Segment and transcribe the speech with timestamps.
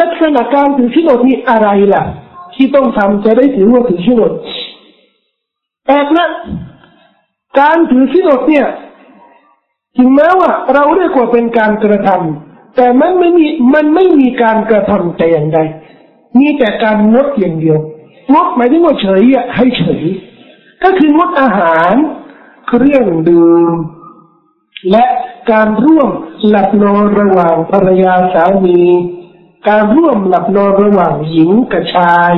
[0.00, 2.04] ลักษณะการถือชิโนดนี่อะไรล่ะ
[2.54, 4.32] ที่ต้องทำจะได้ถือว่าถือชิโนด
[5.86, 6.28] แอกนะ
[7.60, 8.66] การถือชิโนดเนี่ย
[9.96, 15.58] ถึงแม้ว่าเราเรียกว่าเป็นการกระทำแต่มันไม่มีมันไม่มีการกระทำแต่อย่างใด
[16.38, 17.78] มีแต่การงดอย่างเดียว
[18.32, 20.04] งดหมายถึงว่าเฉยอะให้เฉย
[20.82, 21.94] ก็คืองดอาหาร
[22.68, 23.74] เครื่องดื่ม
[24.90, 25.04] และ
[25.50, 26.08] การร่วม
[26.48, 28.80] หลับนอนระหว่างภรรยาสามี
[29.68, 32.32] การร่วมหลับนอนระหว่างหญิงกับชาย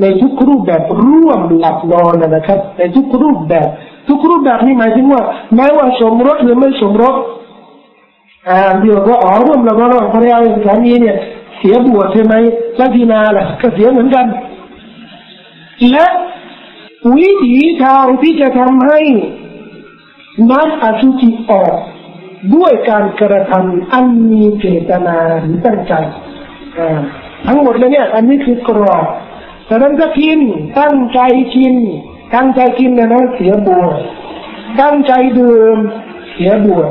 [0.00, 3.68] ในทุกรูปแบบร่วมหลับนอนนะครับ ในทุกรูปแบบ
[4.08, 5.22] ทุกรูปแบบนี้หมายถึงว่า
[5.56, 7.14] แม้ว่าสมรสหรือไม่สมรส
[8.48, 11.16] อ่าเดี๋ยวก็อ๋อร่วมหลับนอนระหว่างภรรยาสามีเนี่ย
[11.56, 12.34] เสียบวชใช่ไหม
[12.76, 14.26] แล้วทีนาล่ะก็เสียเหมือนกัน
[15.90, 16.06] และ
[17.16, 19.00] วิธีทางที่จะทำให้
[20.50, 21.74] น้ำอสุจิออก
[22.54, 25.94] ด้วยการกระทำอันมีเจตนาหรือตั้งใจ
[27.46, 29.06] ทั้งหมดเลยเนี่ย อันนี้คือกรอบ
[29.66, 30.40] แต่นั้นก็กิน
[30.80, 31.20] ตั้งใจ
[31.56, 31.74] กิน
[32.34, 33.84] ตั้งใจกินนะนะเสียบัว
[34.80, 35.76] ตั้งใจดื่ม
[36.32, 36.82] เสียบัว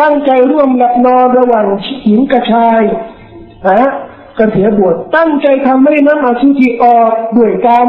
[0.00, 1.66] ตั้งใจร่วมหลับนอนระหว่าง
[2.04, 2.80] หญิงกับชาย
[3.68, 3.90] ฮะ
[4.38, 7.86] ก็เสียบวชตั้งใจทำให้น้ำอสุจิออกด้วยการ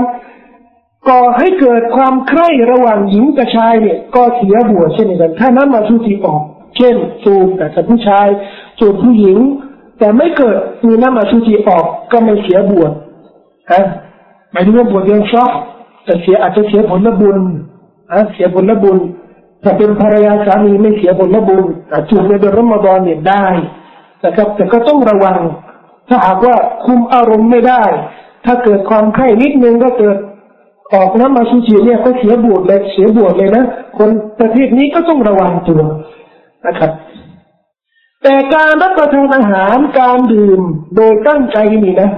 [1.10, 6.42] ก่อให้เกิดความใคร่ระหว่างหญิงกับชายเนี่ย ก็เสียบวชเช่นกันถ้าน้ำอสุจิออก
[6.78, 8.28] เช่นจูบแต่ผู้ชาย
[8.80, 9.38] จูบผู้หญิง
[10.00, 12.92] แต่ไม่เกิดมีน้ำอสุจิออกก็ไม่เสียบวช
[13.72, 13.84] ฮะ
[14.52, 15.52] หมายถึงว่าบวชยังชอบ
[16.06, 17.38] แต่เสียอาจจะเสียผลบุญ
[18.14, 18.98] ฮะเสียผลบุญ
[19.64, 21.66] ถ้าเป็นภรรยาสามีไม่เสียผลบุญ
[22.10, 23.46] จูบในเดือนรอมฎอนเนี่ยได้
[24.24, 25.40] นะครับ แต่ก็ต้องระวัง
[26.10, 26.56] ถ้าหากว่า
[26.86, 27.84] คุมอารมณ์ไม่ได้
[28.46, 30.18] ถ้าเกิดความไข้นิดนึงก็เกิด
[30.94, 33.66] ออกน้ำมาสุจิเนี่ยก็เสียบวชเลยเสียบวชเลยนะ
[33.98, 35.82] คนประเทศนี้ก็ต้องระวังตัว
[36.66, 36.92] นะครับ
[38.24, 40.62] แต่การรับประทานอาหารการดื่ม
[40.96, 42.12] โดยตั้งใจนี่นะ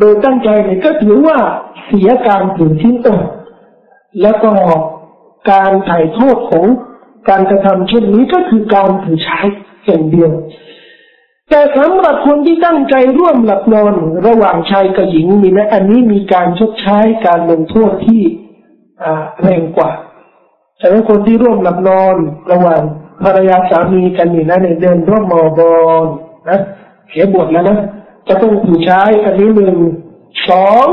[0.00, 1.38] โดยตั้งใจนี่ก็ถือว่า
[1.84, 3.20] เสียการถือชิ้นตน
[4.22, 4.52] แล้วก็
[5.50, 6.66] การถ่ายโทษของ
[7.28, 9.40] การกระทำเช่นนี้ก็คือการถือใช้
[9.84, 10.30] อย่างเดียว
[11.50, 13.94] แต่สำหรับคนที่ตั้งใจร่วมหลับนอน
[14.26, 18.22] ระหว่างชายกับหญิงมีนะ อันนี้มีการชดใช้การลงโทษที่
[19.42, 19.90] แรงกว่า
[20.78, 22.16] แต่ว่าคนที่ร่วมหลับนอน
[22.52, 22.82] ระหว่าง
[23.22, 26.04] ภรรยาสามีกันนี่นะในเดือนร่วมมอบอน
[26.48, 26.58] นะ
[27.08, 27.78] เสียบทแล้วนะ
[28.28, 29.76] จะต้องถูกใช้อันนี้หนึ่ง
[30.50, 30.88] สอง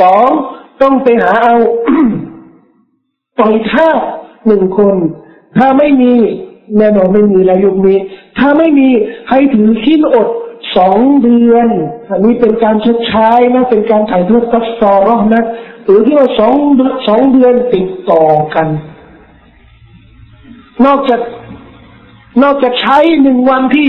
[0.00, 0.28] สอง
[0.82, 1.56] ต้องไปหาเอา
[3.38, 3.88] ปล่อยท่า
[4.46, 4.96] หนึ่งคน
[5.56, 6.12] ถ้าไม่มี
[6.78, 7.98] แน่นอนไม่มีแล้วยุคนี้
[8.38, 8.88] ถ้าไม่มี
[9.30, 10.28] ให้ถือขิ้นอด
[10.76, 11.68] สองเดือน
[12.10, 15.44] อันนี้เป็นการชดใช้นะเป็นการถ่ายทอดตัฟซอรอนะ
[15.84, 16.54] หรือที่ว่าสอง
[17.08, 18.24] สองเดือนติดต่อ
[18.54, 18.66] กัน
[20.86, 21.20] นอกจาก
[22.42, 23.86] นอกจากใช้หนึ่งวันที่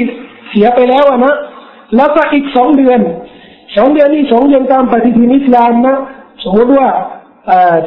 [0.50, 1.35] เสียไปแล้วนะ
[1.95, 3.00] แล้วก็อีกสองเดือน
[3.75, 5.97] สองเดือนนี่สองเดือนตามปฏิทินอิสลามนะ
[6.44, 6.88] สมมติว่า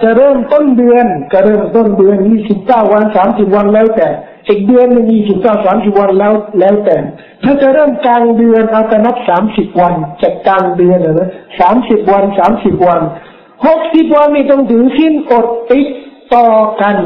[0.03, 4.08] จะเริ่มต้นเดือนก็เริ่มต้นเดือนยี่สิบเก้าวันสามสิบวันแล้วแต่
[4.48, 6.97] อีกเดือนหนึ่งยี่สิบเก้าสามสิบวันแล้วแล้วแต่
[7.44, 11.28] ถ้าจะเริ่มกลางเดือนเอาแต่นับสามสิบวันจากกลางเดือนนะ
[11.60, 13.00] สามสิบวันสามสิบวัน
[13.66, 15.86] หกสิบวันนี่ต้องถึงสิ้นอดติด
[16.34, 16.47] ต่อ
[16.80, 16.97] กัน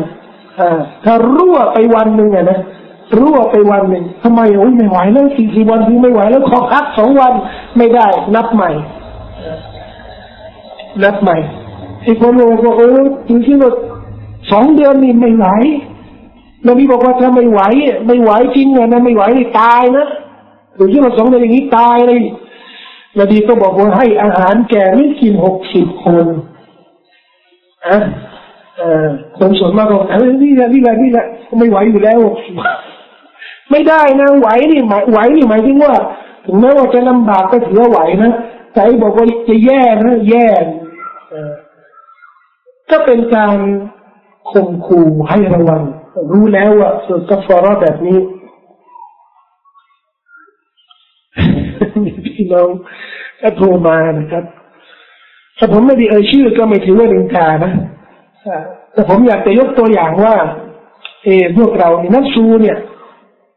[1.04, 2.60] ถ้ารั่วไปวันหนึ่งนะ
[3.16, 7.32] รั่วไปวันหนึ่งทำไมโอ้ยไม่ไหวแล้วสี่สิบวันที่ไม่ไหวแล้วขอพักสองวัน
[7.76, 8.70] ไม่ได้ นับใหม่
[11.04, 11.36] นับใหม่
[12.06, 13.72] อีกคนบอกเออจริงๆว่า
[14.52, 15.46] สองเดือนนี่ไม่ไหว
[16.66, 17.60] นบีบอกว่าถ้าไม่ไหว
[18.06, 19.22] ไม่ไหวจริงนะไม่ไหว
[19.60, 20.06] ตายนะ
[20.74, 22.20] หรือที่มาสองเดือนอย่างนี้ตายเลย
[23.20, 26.26] นบีก็บอกว่าให้อาหารแก่ไม่กินหกสิบคน
[27.86, 27.98] อะ
[29.38, 31.26] คนส่วนมากบอกเออนี่แหละนี่แหละนี่แหละ
[31.58, 32.18] ไม่ไหวอยู่แล้ว
[33.70, 35.94] ไม่ได้นะไหวนี่หมายไหวนี่หมายถึงว่า
[36.44, 38.32] ถึงแม้ว่าจะลำบากก็ถือว่าไหวนะ
[38.74, 40.46] ใจบอกว่าจะแย่นะแย่
[42.90, 43.56] ก็เป็นการ
[44.50, 45.82] ข่มขู่ให้ระวัง
[46.32, 48.18] รู้แล้วว่าสุดกัฟารแบบนี้
[52.26, 52.68] พี่น้อง
[53.40, 54.44] ก็โทรมานะครับ
[55.58, 57.72] ถ้าผมไม่ได้เอ่ยชื่อก็ไม่ถือว่าลิงกานะ
[58.92, 60.34] แต่ผมอยากจะยกตัวอย่างว่า
[61.24, 62.78] เออพวกเรานี่นักซูเนี่ย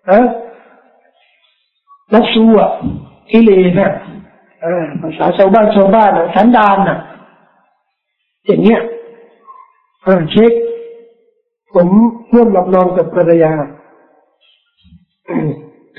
[0.10, 0.20] ฮะ
[2.14, 2.70] นักซูอะ
[3.32, 3.92] กิเลสอะ
[5.02, 6.98] ภาษาชาวบ้านชาวบ้านอะสันดานอะ
[8.46, 8.82] อย่างเงี้ย
[10.32, 10.52] เช็ค
[11.74, 11.88] ผม
[12.34, 13.52] ร่วมหลับนอนกับภรรยา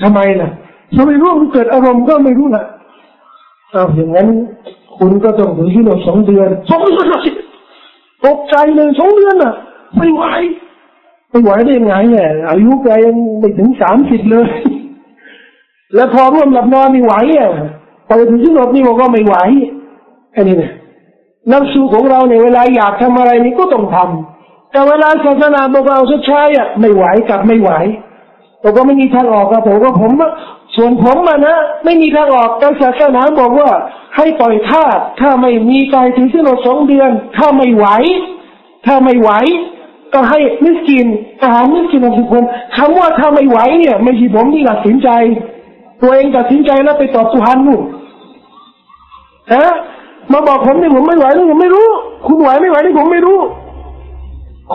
[0.01, 0.49] ทำไมล่ะ
[0.95, 2.63] ทำไมรู้มันเกิดอารมณ์ก็ไม่รู้ล่ะ
[3.71, 4.27] เอาอย่างนั้น
[4.97, 7.07] คุณก็ต้องถึงที่เราสองเดือนสองเดือน
[8.25, 9.53] ตกใจเลยสองเดือนอะ
[9.97, 10.23] ไม่ไหว
[11.33, 14.47] ไม่ไหวได้ยังไงเนี่ยอายุแกยังไม่ถึงสามสิบเลย
[15.95, 17.51] แล้วพอร่วมหลับนอนไม่ไหวอะ
[18.07, 19.35] พอถึงที่หนดนี่บอกว่าไม่ไหว
[20.35, 20.71] อันนี้นะ
[21.51, 27.71] นักสู้ของเราในเวลาอยากทำอะไรนี่ก็ต้องทำแต่เวลาศาสนาบอกเราสุดท้ายอะไม่ไหวกับไม่ไหว
[28.61, 30.11] ผมก็ไม่มีทางออกครับผมก็ผม
[30.75, 33.69] ส่วนผมมานะไม่มีทางออกแต่ศาสนาบอกว่า
[34.15, 37.87] ให้ปล่อยทาสถ้าไม่มีกายถึงที่หนดสองเดือน ถ้าไม่ไหว
[38.85, 39.31] ถ้าไม่ไหว
[40.13, 41.07] ก็ให้มิสกิน
[41.43, 42.43] อาหารมิสกินทุกคน
[42.77, 45.09] คำว่าถ้าไม่ไหวเนี่ยไม่ใช่ผมที่ตัดสินใจ
[46.01, 47.81] ตัวเองตัดสินใจแล้วไปตอบสุฮันนู่น
[49.53, 49.65] ฮะ
[50.31, 51.87] มาบอกผมเนี่ยผมไม่ไหวนี่ผมไม่รู้
[52.27, 53.39] คุณไหวไม่ไหวนี่ผมไม่รู้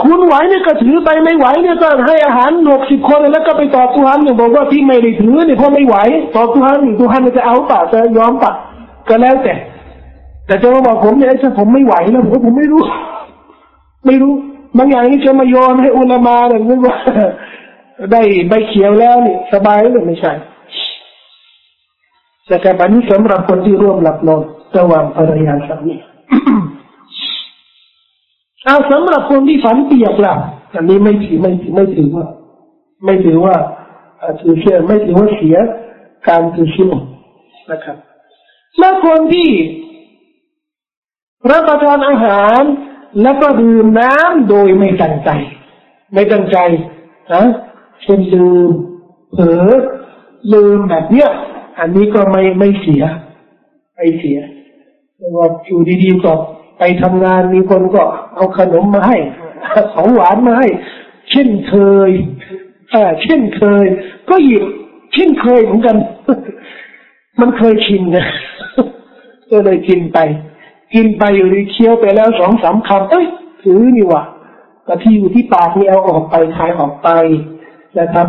[0.00, 5.96] คุณไหวเนี่ยก็ถือไปไม่ไหวเนี่ยก็ให้อาหารหกสิบคนแล้วก็ไปตอบสุฮันเนี่ยบอกว่าที่ไม่ได้ถือเนี่ยเพราะไม่ไหว
[6.36, 8.52] ตอบสุฮันสุฮันจะเอาปะจะยอมปะ
[9.08, 9.54] ก็แล้วแต่
[10.46, 12.82] แต่จะมาบอกผมเนี่ยถ้าผมไม่ไหวแล้วผมผมไม่รู้
[14.06, 14.34] ไม่รู้
[14.76, 16.96] บางอย่างนี่จะมาโยนให้อุลามาเนี่ยนึกว่า
[18.12, 20.32] ได้ใบเขียวแล้วนี่สบายหรือไม่ใช่
[22.46, 24.42] แต่การบันนี้สำหรับคนที่ร่วมหลับนอน
[24.78, 25.94] ระหว่างภรรยาสามี
[28.64, 30.34] เอาสำหรับคนที่ฝันเปียกล่ะ
[30.74, 32.26] อันนี้ไม่ถือไม่ถือไม่ถือว่า
[33.04, 33.56] ไม่ถือว่า
[34.40, 35.56] ถือเชื่อไม่ถือว่าเสีย
[36.28, 36.92] การถือชื่อ
[37.70, 37.96] นะครับ
[38.78, 39.50] และคนที่
[41.50, 42.60] รับประทานอาหาร
[43.22, 45.30] แล้วก็ดื่มน้ำโดยไม่ตั้งใจ
[46.12, 46.58] ไม่ตั้งใจ
[47.32, 47.44] นะ
[48.02, 48.70] เช่นลืม
[49.32, 49.68] เผลอ
[50.52, 51.28] ลืมแบบเนี้ย
[51.78, 53.02] อันนี้ก็ไม่ไม่เสีย
[53.96, 54.38] ไม่เสีย
[55.36, 56.32] ว่าอยู่ดีๆก็
[56.78, 58.02] ไปทำงานมีคนก็
[58.34, 59.18] เอาขนมมาให้
[59.94, 60.68] ของหวานมาให้
[61.30, 61.74] เช่นเค
[62.08, 62.10] ย
[62.94, 63.86] อ่าเช่นเคย
[64.30, 64.64] ก็หยิบ
[65.12, 65.96] เช่นเคยเหมือนกัน
[67.40, 68.26] มันเคยชินนะ
[69.50, 70.18] ก็เลยกินไป
[70.94, 73.26] กินไปอยู่ดีเคี้ยวไปแล้วสองสามคำเอ้ย
[73.62, 74.22] ถือนี่วะ
[74.86, 77.08] กะที่อยู่ที่ปากนี่เอาออกไปคายออกไป
[77.98, 78.28] นะครับ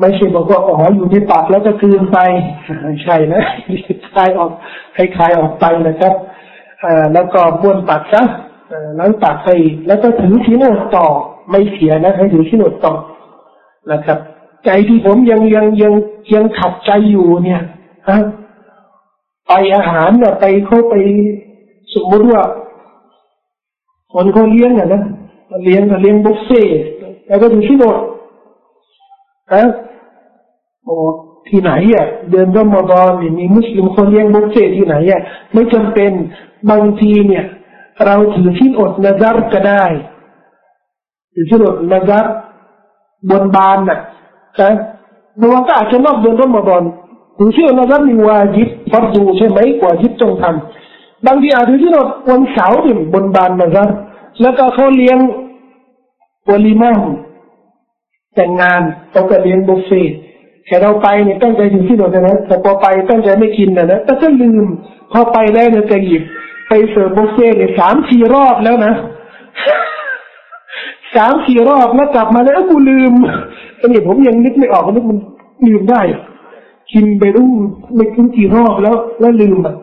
[0.00, 2.18] ไม่ใช่บอกว่าอ๋ออยู่ในปากแล้วจะคืนไป
[3.02, 3.42] ใช่นะ
[4.14, 4.50] คายออก
[4.96, 6.14] ให้คายออกไปนะครับ
[6.84, 8.22] อ่าแล้วก็บ้วนปากซะ
[8.98, 9.56] ล้างปากให้
[9.86, 11.06] แล้วก็ถือที่โนดต่อ
[11.50, 12.94] ไม่เสียนะให้ถือที่โนดต่อ
[13.92, 14.18] นะครับ
[14.64, 15.94] ใจที่ผมยังยังยัง
[16.34, 17.62] ยังขัดใจอยู่เนี่ย
[18.08, 18.20] ฮะ
[19.48, 20.94] ไปอาหารเนี่ยไปเข้าไป
[21.94, 22.42] สมมติว่า
[24.12, 25.02] คนเขาเลี้ยงอะนะ
[25.64, 26.62] เลี้ยงเลี้ยงบุฟเฟ่
[27.28, 27.98] แล้วก็ดูที่โนด
[29.54, 29.64] นะ
[30.84, 30.94] โอ้
[31.48, 35.20] ที่ไหนอะเดือนรอมฎอนเนี่ยมีมุสลิมคนเลี้ยงบุฟเฟ่ที่ไหนอะ
[35.52, 36.12] ไม่จำเป็น
[36.70, 37.44] บางทีเนี่ย
[38.04, 39.84] เราถือที่อดนะจัรก็ได้
[41.34, 42.26] ถือที่อดนะจัร
[43.30, 43.98] บนบานน่ะ
[44.60, 44.70] นะ
[45.40, 46.82] บางวันก็อาจจะนอกเดือนรอมฎอน
[47.36, 50.79] ถือที่อดนะจัรมีวาจิบฟัรดูใช่ไหมวาจิบต้องทำ
[51.26, 53.88] บางทีอาจจะที่เราวันเสาร์ถึงบนบานนะครับ
[54.40, 55.18] แล้วก็เขาเลี้ยง
[56.48, 56.92] วอลีมา
[58.34, 58.80] แต่งงาน
[59.12, 60.02] เขาก็เลี้ยงบุฟเฟ่
[60.66, 64.64] แค่เราไปเนี่ยตั้งใจอยู่ที่โน่นนะแต่พอไปตั้งใจไม่กินนะนะแต่ก็ลืม
[65.12, 66.22] พอไปแล้วเนี่ยจะหยิบ
[66.68, 68.92] ไปเสิร์ฟบุฟเฟ่เนี่ยสามสี่รอบแล้วนะ
[71.16, 73.12] สามสี่รอบแล้วกลับมาแล้วกูลืม
[73.78, 75.18] อันนี้ผมยังนึกไม่ออกนึกมัน
[75.66, 76.00] ลืมได้
[76.92, 77.48] กินไปรู้
[77.96, 79.74] ไม่รู้กี่รอบแล้วแล้วลืมอะ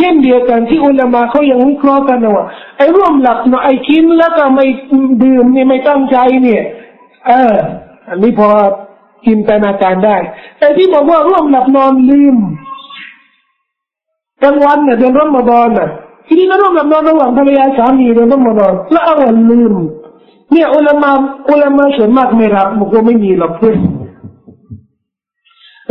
[0.00, 2.46] เช่นเดียวกันที่อุลามาเขายังวิเคราะห์กันว่า
[2.78, 4.66] ไอ้ร่วมหลับเนาะไอ้กินแล้วก็ไม่
[5.22, 6.62] ดื่มนี่ไม่ตั้งใจเนี่ย
[7.28, 7.54] เออ
[8.08, 8.48] อันนี้พอ
[9.26, 10.16] กินไปนาการได้
[10.58, 12.36] แต่ที่บอกว่าร่วมหลับนอนลืม
[14.42, 15.88] กลางวันเนี่ยเดือนรอมฎอนน่ะ
[16.26, 19.14] ทีนี้ก็ร่วมหลับนอนระหว่างภรรยาสามีเดือนรอมฎอนแล้วเอา
[19.50, 19.74] ลืม
[20.52, 21.10] เนี่ยอุลามา
[21.50, 23.78] อุลามาส่วนมากไม่รับมันก็ไม่มีหรอกเพื่อน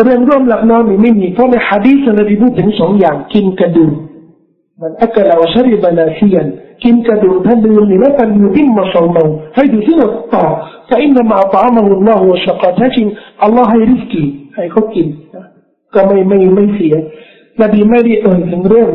[0.04, 3.94] เรื่องร่วมหลับนอนนี่ไม่มีเพราะในฮะดีษนบีพูดถึงสองอย่างกินกระดูก
[4.82, 6.46] มันอักลาวชริบนาซียน
[6.84, 9.20] กินกระดูกถ้าดื่มนี่แล้วมันอยู่ที่มาสองเร
[9.56, 10.46] ให้ดูที่เราต่อ
[10.88, 13.08] แต่อินนามาตามาหุลลอฮฺสักแท้จริง
[13.44, 14.24] อัลลอฮ์ให้ริสกี
[14.56, 15.08] ให้เขากิน
[15.94, 16.96] ก็ไม่ไม่ไม่เสีย
[17.62, 18.90] นบีไม่ได้เอ่ยถึงเรื่อง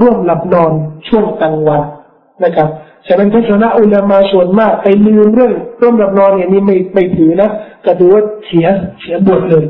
[0.00, 0.72] ร่วมหลับนอน
[1.08, 1.82] ช่วงกลางวัน
[2.44, 2.68] นะครับ
[3.06, 7.48] ฉะนั้นทัศนะอุลามาส่วนมากไปลืมเรื่องร่วมหลับนอนอย่างนี้ไม่ไม่ถือนะ
[7.84, 8.66] ก็ถือว่าเสีย
[9.00, 9.64] เสียบวชเลย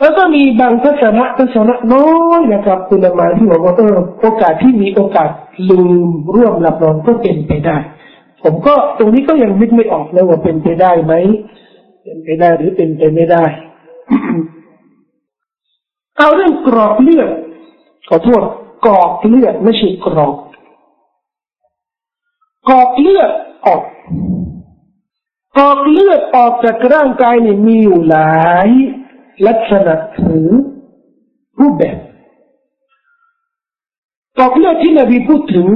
[0.00, 2.08] แล้วก็มีบางทัศนะทัศนะน้อ
[2.38, 5.30] ยนะครับคุณมาที่บอกว่าเออโอกาสที่มีโอกาส
[5.70, 7.76] ลืมร่วมหลับนอนก็เป็นไปได้
[8.42, 11.14] ผมก็ตรงนี้ก็ยังนึกไม่ออกเลยว่าเป็นไปได้ไหม
[12.02, 13.44] เป็นไปได้หรือเป็นไปไม่ได้
[16.18, 17.30] เอาเรื่องกรอกเลือด
[18.08, 18.42] ขอโทษ
[18.86, 20.34] กรอกเลือดไม่ใช่กรอก
[22.68, 23.30] กรอกเลือด
[23.66, 23.82] ออก
[25.56, 28.68] กรอกเลือดออกจากร่างกายเนี่ยมีอยู่หลาย
[29.46, 30.48] ลักษณะถือ
[31.60, 31.98] รูปแบบ
[34.38, 35.66] ตอกเลือดที่นบีพูดถึง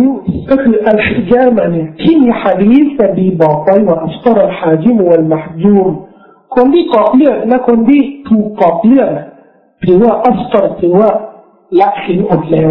[0.50, 5.88] ก็คืออัลฮิจามาเนี่ยที่มีฮะดีษนบีบอกไว้ว่าอัฟตรอัลฮาจิมวัลมหจูม
[6.56, 9.10] คนที่กอกเลือดและคนที่ถูกกอกเลือด
[9.84, 11.10] ถือว่าอัฟตรถือว่า
[11.80, 12.70] ละสินอดแล้ว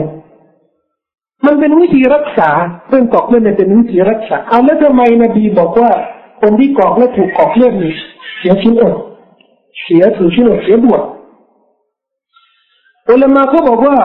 [1.45, 2.49] มันเป็นวิธีรักษา
[2.89, 5.91] เรื่องกอกเลือดเป็นวิธีรักษาเอาแล้วทำไมนบีบอกว่า
[6.41, 7.93] คนที่กอกและถูกกอกเลือดนี่
[8.37, 8.95] เสียชิ้นอด
[9.81, 11.01] เสียถือชิ้นอเสียบวช
[13.09, 13.97] อุลามาเขาบอกว่า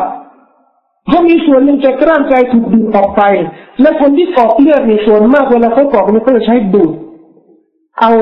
[1.06, 3.22] เพรามีส่วนหนึ่งจากร่างกายถูกดูดออกไป
[3.80, 6.92] และคนที่กอกเลือดในส่วนมากเวลาเขากอกเนี่ยเขาจะใช้ดูด
[8.00, 8.12] เอา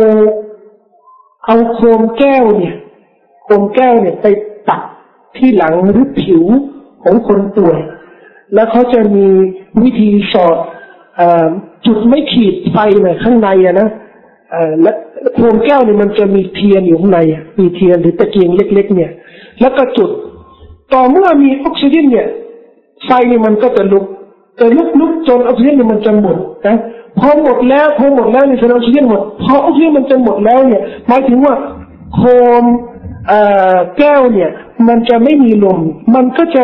[1.47, 2.75] เอาโคมแก้วเนี่ย
[3.45, 4.27] โคมแก้วเนี่ยไป
[4.69, 4.83] ตัก
[5.37, 6.45] ที่หลังหรือผิว
[7.03, 7.79] ของคนป่วย
[8.55, 9.27] แล้วเขาจะมี
[9.83, 10.57] วิธีสอด
[11.87, 13.89] จุดไม่ขีดไฟเนี่ยข้างในอะนะ
[14.83, 14.93] และ
[15.35, 17.19] โคมแก้วเนี่ยมันจะมีเทียนอยู่ข้างใน
[17.59, 19.11] มีเทียนหรือตะเกียงเล็ก ๆ เนี่ย
[19.61, 20.11] แล้วก็จุด
[20.93, 22.27] ต่อเมื่อมีออกซิเจนเนี่ย
[23.05, 24.05] ไฟเนี่ยมันก็จะลุก
[24.61, 26.37] จะลุกลุกจนออกซิเจนมันจะหมด
[26.67, 26.77] นะ
[27.19, 31.55] พอหมดแล้วพอหมดแล้วนี่แสดงออกซิเจนหมดพอออกซิเจนมันจะหมดแล้วเนี่ยหมายถึงว่า
[32.15, 32.21] โค
[32.63, 32.65] ม
[33.99, 34.51] แก้วเนี่ย
[34.89, 35.79] มันจะไม่มีลม
[36.15, 36.63] มันก็จะ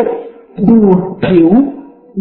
[0.69, 1.49] ดูดผิว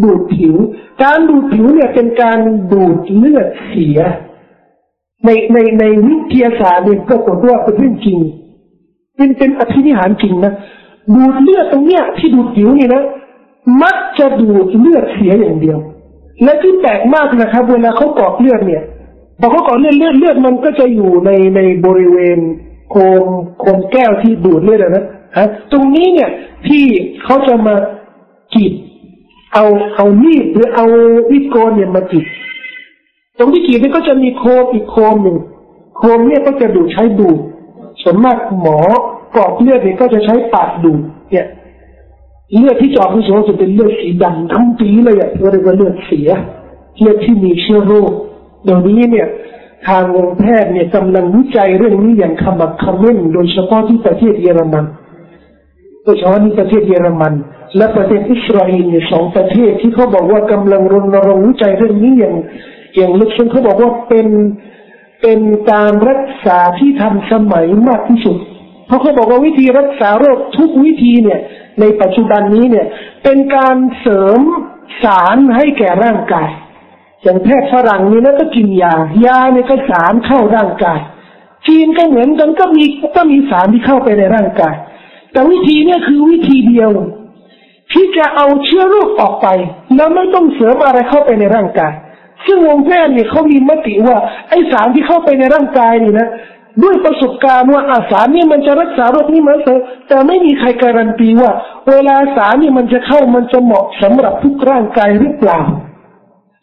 [0.02, 0.55] ดูดผิว
[1.02, 2.38] การดูดผิวเนี่ยเป็นการ
[2.73, 3.99] ดูดเลือดเสีย
[5.26, 8.18] ในในในวิทยาศาสตร์เนี่ยก็บอกว่าเป็นเรื่องจริง
[9.16, 10.52] เป็นเป็นอภินิหารจริงนะ
[11.14, 13.02] ดูดเลือดตรงเนี้ยที่ดูดผิวนี่นะ
[13.83, 15.78] มักจะดูดเลือดเสียอย่างเดียว
[16.42, 18.83] และที่แปลกมากนะครับ เวลาเขากอกเลือดเนี่ย
[19.40, 22.38] พอเขากอกเลือดเลือดเลือดมันก็จะอยู่ในในบริเวณ
[22.90, 23.25] โคม
[23.61, 25.04] โคมแก้วที่ดูดเลือดนะ
[25.37, 26.30] ฮะตรงนี้เนี่ย
[26.68, 26.85] ที่
[27.25, 27.75] เขาจะมา
[28.54, 28.73] กีด
[29.54, 29.64] เอา
[29.97, 30.87] เอามีดหรือเอา
[31.33, 32.26] วิโกนเนี่ยมากีด
[33.38, 35.38] ตรงที่กีดนี่ก็จะมีโคมอีกโคมหนึ่ง
[35.99, 37.38] โคมเนี่ยก็จะดูดใช้ดูด
[38.02, 38.78] ส่วนมากหมอ
[39.37, 41.00] กอกเลือดเนี่ยก็จะใช้ปากดูด
[41.31, 41.47] เนี่ย
[42.57, 46.28] เลือดที่จอกที่สองจะเป็นเลือดสีดำทั้งปีเลยอะเรียกว่าเลือดเสีย
[47.00, 48.11] เลือดที่มีเชื้อโรค
[48.64, 49.28] เดี๋ยวนี้เนี่ย
[49.87, 54.85] ทางวงแพทย์เนี่ยกำลังวิจัยเรื่องนี้อย่างขมักขม้นโดยเฉพาะที่ประเทศเยอรมัน
[56.05, 57.33] โดยเฉพาะที่ประเทศเยอรมัน
[57.76, 62.35] และประเทศอิสราเอลเนี่ยสองประเทศที่เขาบอกว่ากำลังรณรงค์วิจัยเรื่องนี้อย่าง
[62.97, 64.26] อย่างลึกซึ้งเขาบอกว่าเป็น
[65.23, 68.37] เป็นการรักษาที่ทันสมัยมากที่สุด
[68.87, 71.41] เพราะเขาบอกว่าวิธีรักษาโรคทุกวิธีเนี่ย
[71.81, 72.87] ในปัจจุบันนี้เนี่ย
[73.25, 74.41] เป็นการเสริม
[75.03, 76.49] สารให้แก่ร่างกาย
[77.23, 81.00] อย่างแพทย์ฝรั่งนี่นะก็กินยายาเนี่ยก็สารเข้าร่างกาย
[81.67, 82.85] จีนก็เหมือนกันก็มี
[83.17, 84.75] ก็มีสารที่เข้าไปในร่างกาย
[85.33, 86.91] แต่วิธีเนี่ยคือวิธีเดียว
[87.93, 89.47] ที่จะเอาเชื้อโรคออกไป
[89.97, 91.93] แล้วไม่ต้องเสริมอะไรเข้าไปในร่างกาย
[92.47, 94.16] ซึ่งวงแพทย์เนี่ยเขามีมติว่า
[94.49, 96.28] ไอสารที่เข้าไปในร่างกายนี่นะ
[96.83, 99.59] ด้วยประสบการณ์ว่าอาสารนี่มันจะรักษาโรคนี้มัน
[100.09, 101.52] แต่ไม่มีใครการันตีว่า
[101.90, 105.61] เวลาสารนี่มันจะเข้ามันจะเหมาะสำหรับทุกร่างกายหรือเปล่า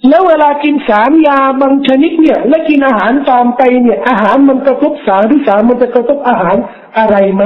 [0.10, 6.56] แล้วเวลากินสารยาบางชนิดเนี่ย และกินอาหารตามไปเนี่ย อาหารมันกระทบสารหรือสารมันจะกระทบอาหาร
[6.98, 7.44] อะไรไหม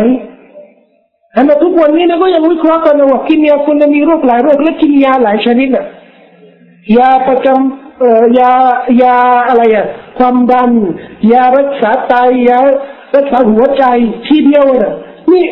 [1.35, 5.85] อันนั้นทุกวันนี้นะก็ยังวิเคราะห์กันว่ากินยาคนมีโรคหลายโรคและกินยาหลายชนิดน่ะ
[6.97, 8.53] ยาประจำเอ่อยา
[9.03, 9.17] ยา
[9.47, 10.71] อะไรอะความดัน
[11.31, 12.13] ยารักษาไต
[12.49, 12.57] ยา
[13.15, 13.83] รักษาหัวใจ
[14.27, 14.93] ทีเดียวน่ะ
[15.31, 15.45] นี่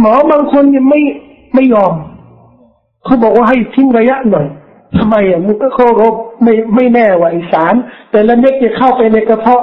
[0.00, 1.00] หมอบางคนยังไม่
[1.54, 1.94] ไม่ยอม
[3.04, 4.46] เขาบอกว่าให้ทิ้งระยะหน่อย
[4.96, 5.86] ทำไมอะมันก็เขา
[6.42, 7.74] ไม่ไม่แน่ว่าไอสาร
[8.10, 9.62] แต่ละเม็ดจะเข้าไปในกระเพาะ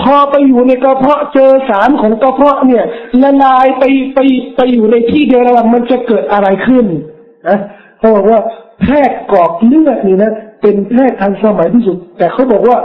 [0.00, 2.84] พอไปอยู่ในกระเพาะเจอสารของกระเพาะเนี่ย
[3.22, 3.84] ละลายไป
[4.14, 4.18] ไป
[4.56, 6.86] ไปอยู่ในที่เดียวกันมันจะเกิดอะไรขึ้น
[7.48, 7.58] นะ
[7.98, 8.40] เขาบอกว่า
[8.80, 12.78] แพทย์กรอกเลือดนี่นะ เป็นแพทย์ทันสมัยที่สุด แต่เขาบอกว่า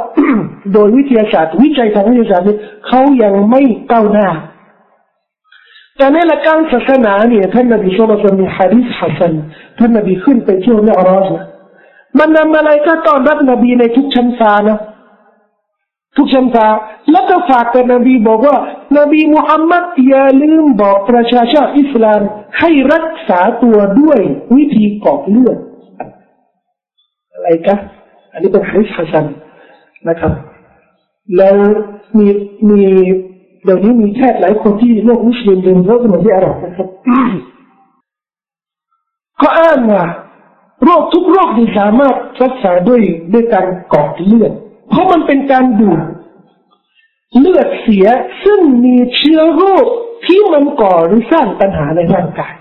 [0.73, 3.61] โดยวิทยาศาสตร์ วิจัยทางวิทยาศาสตร์นี่เขายังไม่
[3.91, 4.27] ก้าวหน้า
[5.97, 9.33] แต่ในหลักการศาสนาเนี่ยท่านนบีสุลต่านมีฮะดิษฮัสซัน
[9.79, 11.43] ท่านนบีขึ้นไปเที่ยวเมอราจนะ
[12.19, 14.79] มันนำอะไรก็ต้อนรับนบีในทุกชั้นฟ้านะ
[16.17, 16.67] ทุกชั้นฟ้า
[17.11, 18.57] แล้วก็ฝากกับนบีบอกว่า
[18.97, 22.21] นบีมุฮัมมัดอย่าลืมบอกประชาชาติอิสลาม
[22.59, 24.19] ให้รักษาตัวด้วย
[24.55, 25.57] วิธีกอกเลือด
[27.33, 27.79] อะไรกัน
[28.31, 29.25] อันนี้เป็นฮะดิษฮัสัน
[30.09, 30.33] นะครับ
[31.37, 31.55] แล้ว
[32.17, 32.27] มี
[32.69, 32.81] มี
[33.63, 36.87] เดี๋ยวนี้มีแพทย์หลายคนที่โลกมุสลิมเดินเข้ามาที่อาหรับนะครับ
[39.41, 40.03] ก็อ้างว่า
[40.83, 43.01] โรคทุกโรคที่สามารถรักษาด้วย
[43.33, 44.51] ด้วยการกอกเลือด
[44.89, 46.01] เพราะมันเป็นการดูด
[47.39, 48.07] เลือดเสีย
[48.43, 49.85] ซึ่งมีเชื้อโรค
[50.25, 52.53] ที่มันก่อหรือสร้างปัญหาในร่างกาย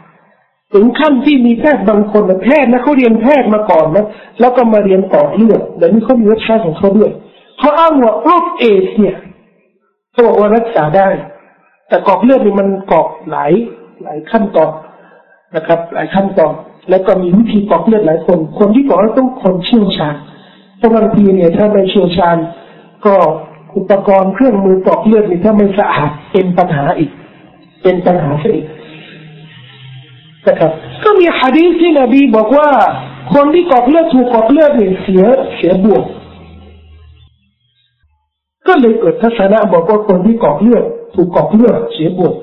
[0.75, 4.07] ถึงขั้นที่มีแพทย์บางคนแพทย์นะเขาเรียนแพทย์มาก่อนนะ
[4.41, 7.11] แล้วก็มาเรียนต่อเลือดแต่นี่เขามีวิชาของเขาด้วย
[7.59, 9.17] เขาอ้างว่าโรคเอสเนี่ย
[10.13, 11.09] เขาบอกว่ารักษาได้
[11.89, 13.53] แต่กอกเลือดนี่มันกอกหลาย
[14.03, 14.71] หลายขั้นตอน
[15.57, 16.53] นะครับ หลายขั้นตอน
[16.91, 20.17] แล้วก็มีวิธีกอกเลือดหลายคน คนที่กอกต้องคนเชี่ยวชาญ
[20.79, 22.37] เพราะบางทีเนี่ย ถ้าไม่เชี่ยวชาญ
[23.07, 23.15] ก็
[23.77, 27.11] อุปกรณ์เครื่องมือกอกเลือดนี่ถ้าไม่สะอาดเป็นปัญหาอีก
[27.83, 28.67] เป็นปัญหาอีก
[30.47, 30.71] นะครับ
[31.05, 32.69] ก็มีฮะดีษที่นบีบอกว่า
[33.35, 35.23] คนที่กอกเลือดถูกกอกเลือดเนี่ยเสีย
[35.55, 36.05] เสียบวก
[38.67, 40.85] ก็เลยเกิดทัศนะบอกว่าคนที่กอกเลือด
[41.15, 42.35] ถูกกอกเลือดเสียบวก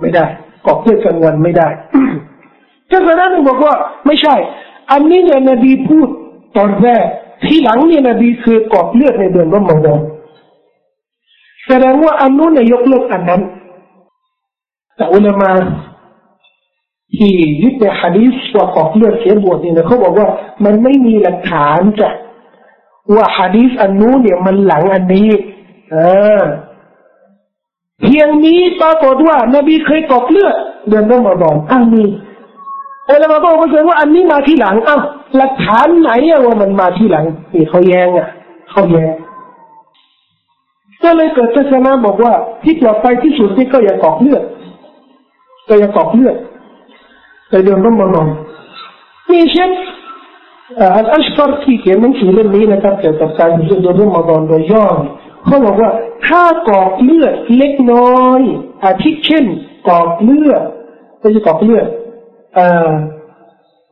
[0.00, 0.24] ไม่ได้
[0.66, 1.68] กอกเลือดกลางวันไม่ได้
[2.90, 3.74] ทัศนะหนึ่งบอกว่า
[4.06, 4.34] ไม่ใช่
[4.90, 6.08] อันนี้เนี่ยนบีพูด
[6.56, 7.04] ตอนแรก
[7.46, 10.00] ที่หลังเนี่ยนบีคือกอกเลือดในเดือนรอมฎอน
[11.66, 13.42] แสดงว่าอันนู้นเนี่ยยกเลิกอันนั้น
[14.96, 15.50] แต่อุลามา
[17.18, 17.32] ที่
[17.62, 20.28] ยึดในฮะดีษว่ากอกเลือดเสียบวชเนี่ยเขาบอกว่า
[20.64, 22.10] มันไม่มีหลักฐานจ้ะ
[23.14, 25.28] ว่าฮะดีษอันนู้นเนี่ยมันหลังอันนี้
[25.94, 26.42] อ่า
[28.02, 30.54] เพียงนี้ปรากฏว่านบีเคยกอกเลือด
[30.88, 32.04] เดือนรอมฎอนอ้าวมี
[33.06, 35.00] เอลมาบอกมาเสดว่าอันนี้มาที่หลังอ้าว
[35.36, 38.28] หลักฐานไหนอะว่ามันมาที่หลังนี่เขาแย้งอะ
[38.70, 39.14] เขาแย้ง
[41.04, 42.32] ก็เลยเกิดทัศนะบอกว่า
[42.62, 44.42] ที่ปลอดภัยที่สุดที่ก็อย่ากอกเลือด
[45.68, 46.36] ก็อย่ากอกเลือด
[47.64, 48.28] เดือนรอมฎอน
[49.30, 49.70] มีเช่น
[50.96, 54.86] อัลอัชฟาร์ที่เขียนหนังสือเล่มนี้นะครับเกี่ยวกับการอยู่เดือนรอมฎอนโดยย่อ
[55.44, 55.90] เขาบอกว่า
[56.26, 58.40] ถ้ากอกเลือดเล็กน้อย
[58.84, 59.44] อาทิเช่น
[59.88, 60.62] กอกเลือด
[61.20, 61.86] ไม่ใช่กอกเลือด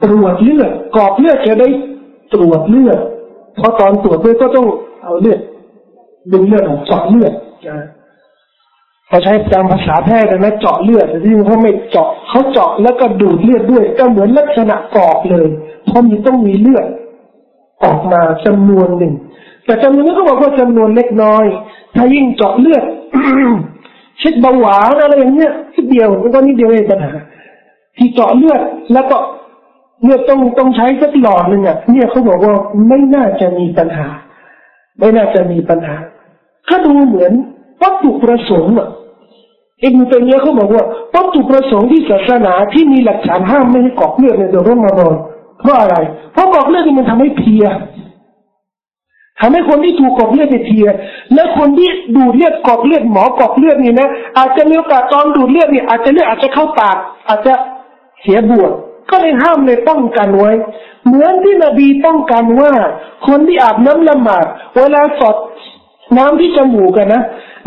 [0.02, 1.68] ตรวจเลือดกอกเลือดจะได้
[2.34, 2.98] ตรวจเลือด
[3.56, 4.66] เพราะตอนตรวจเลือดก็ต้อง
[5.02, 5.40] เอาเลือด
[6.32, 7.32] ดึงเลือดออกเจาะเลือด
[9.08, 15.46] เขาใช้ตามภาษาแพทย์นะเจาะเลือดแต่ที่เขาไม่เจาะเขาเจาะแล้วก็ดูดเลือดด้วย ก็เหมือนลักษณะกรอกเลย
[15.86, 16.86] เพราะมีต้องมีเลือด
[17.84, 19.14] ออกมาจำนวนหนึ่ง
[19.64, 21.44] แต่จำนวนนี้เขาบอกว่าจำนวนเล็กน้อย
[21.96, 22.84] ถ้ายิ่งเจาะเลือด
[24.18, 27.12] เช็ดเบาหวานอะไรอย่างเงี้ยทีเดียวมันก็นิดเดียวเองปัญหา
[27.96, 28.60] ที่เจาะเลือด
[28.92, 29.16] แล้วก็
[30.02, 32.54] เลือดต้องต้องใช้สักหลอดหนึ่งอะเนี่ยเขาบอกว่า
[32.88, 34.08] ไม่น่าจะมีปัญหา
[34.98, 35.96] ไม่น่าจะมีปัญหา
[36.68, 37.32] ถ้าดูเหมือน
[37.82, 38.88] วัตถุประสงค์อะ
[39.84, 45.14] อินตัวนี้เขาบอกว่าวัตถุประสงค์ที่ศาสนาที่มีหลักฐานห้ามไม่ให้กอกเลือดในเดือนรอมฎอน
[45.60, 45.96] เพราะอะไร
[46.32, 47.64] เพราะกอกเลือดที่มันทำให้เพีย
[49.40, 50.86] ทำให้คนที่ถูกกอกเลือดเพีย
[51.34, 56.96] และคนที่ดูดเลือดกอกเลือดหมอกอกเลือดนี่นะอาจจะมีโอกาสตอนดูดเลือดเนี่ยอาจจะเลือดอาจจะเข้าปาก
[57.28, 57.54] อาจจะ
[58.20, 58.72] เสียบวช
[59.10, 60.52] ก็เลยห้ามเลยป้องกันไว้
[61.06, 62.72] เหมือนที่นบีป้องกันว่า
[63.26, 64.46] คนที่อาบน้ำละหมาด
[64.76, 65.36] เวลาสด
[66.18, 67.22] น้ำที่จมูกกันนะ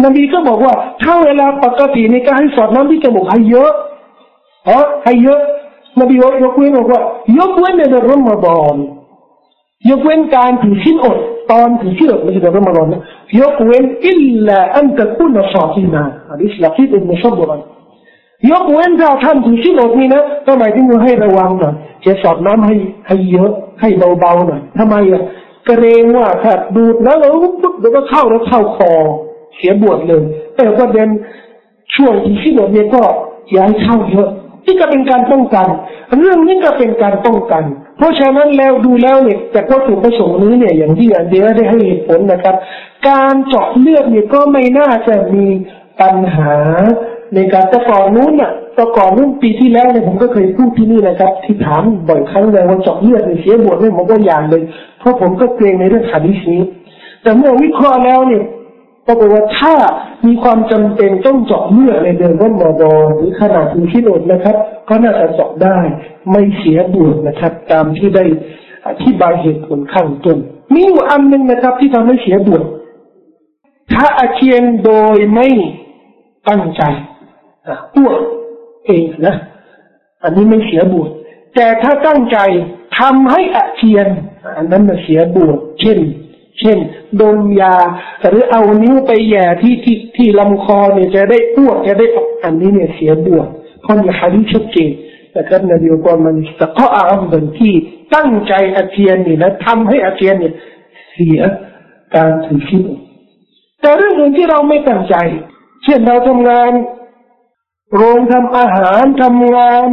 [0.05, 3.71] นบีก็บอกว่า ถ้าเวลาปกติในการให้สอดน้ำที่จมูกให้เยอะ
[4.69, 5.39] ฮะให้เยอะ
[5.99, 7.01] นบียกเว้นบอกว่า
[7.38, 8.75] ยกเว้นในเดือนรอมฎอน
[9.89, 11.17] ยกเว้นการถือชิ้นอด
[11.51, 13.01] ตอนถือชิ้นอดไม่ใช่เดือนรอมฎอนนะ
[13.39, 17.62] ยกเว้นอิลลาอันตะคุนซาตินาอันนี้สลักที่เป็นมุชบรัน
[18.51, 21.73] ยกเว้นถ้าท่านถือชิ้นอดนี่นะก็หมายถึงว่าให้ระวังหน่อย
[22.05, 22.75] จะสอดน้ำให้
[23.07, 25.21] ให้เยอะให้เบาๆหน่อยทำไมอะ
[25.65, 27.31] เกรงว่าถ้าดูดแล้วแล้ว
[27.62, 28.93] ปุ๊บเดี๋ยวก็เข้าแล้วเข้าคอ
[29.55, 30.23] เสียบวชเลย
[30.55, 31.07] แต่ประเด็น
[31.95, 33.01] ช่วงที่ชิ้นอดเนี่ยก็
[33.55, 34.29] ย้ายเข้าเยอะ
[34.65, 35.67] ที่ก็เป็นการป้องกัน
[36.17, 37.63] เรื่องนี้ก็เป็นการป้องกัน
[37.97, 42.55] เพราะฉะนั้นแล้วดูแล้วเนี่ยจากวัตถุประสงค์นี้เนี่ยอย่างที่อาเดียได้ให้เหตุผลนะครับ
[43.09, 45.45] การเจาะเลือดเนี่ยก็ไม่น่าจะมี
[46.01, 46.55] ปัญหา
[47.35, 54.63] ในการแต่ก่อนนู้นน่ะแต่ก่อนนู้นปีที่แล้วเนี่ยผมก็เคยพูดที่นี่นะครับ ที่ถามบ่อยครั้งเลยว่าเจาะเลือดเสียบวชเนี่ยผมก็อย่างเลย
[54.99, 56.62] เพราะผมก็เกรงในเรื่องขาดินี้
[57.23, 58.43] แต่เมื่อวิเคราะห์แล้วเนี่ย
[59.09, 59.75] ปรากว่าถ้า
[60.25, 64.55] มีความจำเป็นต้องเจาะเลือดในเดือนร่มอดอนหรือขนาดถึงที่โนดนะครับ
[64.89, 65.77] ก็น่าจะเจาะได้
[66.31, 68.25] ไม่เสียบุญนะครับ ตามที่ได้
[68.87, 70.37] อธิบายเหตุผลข้างต้น
[70.73, 72.61] มีอยู่อันหนึ่งนะครับ ที่ทำให้เสียบุญ
[73.93, 75.47] ถ้าอาเจียนโดยไม่
[76.49, 76.81] ตั้งใจ
[77.95, 78.17] อ้วก
[78.85, 79.35] เองนะ
[80.23, 81.07] อันนี้ไม่เสียบุญ
[81.55, 82.37] แต่ถ้าตั้งใจ
[82.99, 84.07] ทำให้อาเจียน
[84.57, 85.49] อันนั้นเสียบุญ
[85.81, 85.99] เช่น
[86.59, 86.77] เช่น
[87.21, 87.75] ดมยา
[88.27, 92.07] หรือเอานิ้วไปแย่ที่ที่ที่ลำคอเนี่ยจะได้อ้วกจะได้
[92.43, 93.47] อันนี้เนี่ยเสียบวก
[93.81, 94.91] เพราะมีฮะดีชัดเจน
[95.35, 97.73] นะครับนบีบอกว่ามันสะก็อาบนที่
[98.15, 100.53] ตั้งใจอาเจียนนี่นะทำให้อาเจียนเนี่ย
[101.12, 101.39] เสีย
[102.15, 102.97] การถือชีวิต
[103.81, 105.15] แต่เรื่องอื่นที่เราไม่ตั้งใจ
[105.83, 106.71] เช่นเราทำงาน
[107.95, 109.88] โรงทำอาหารทำงาน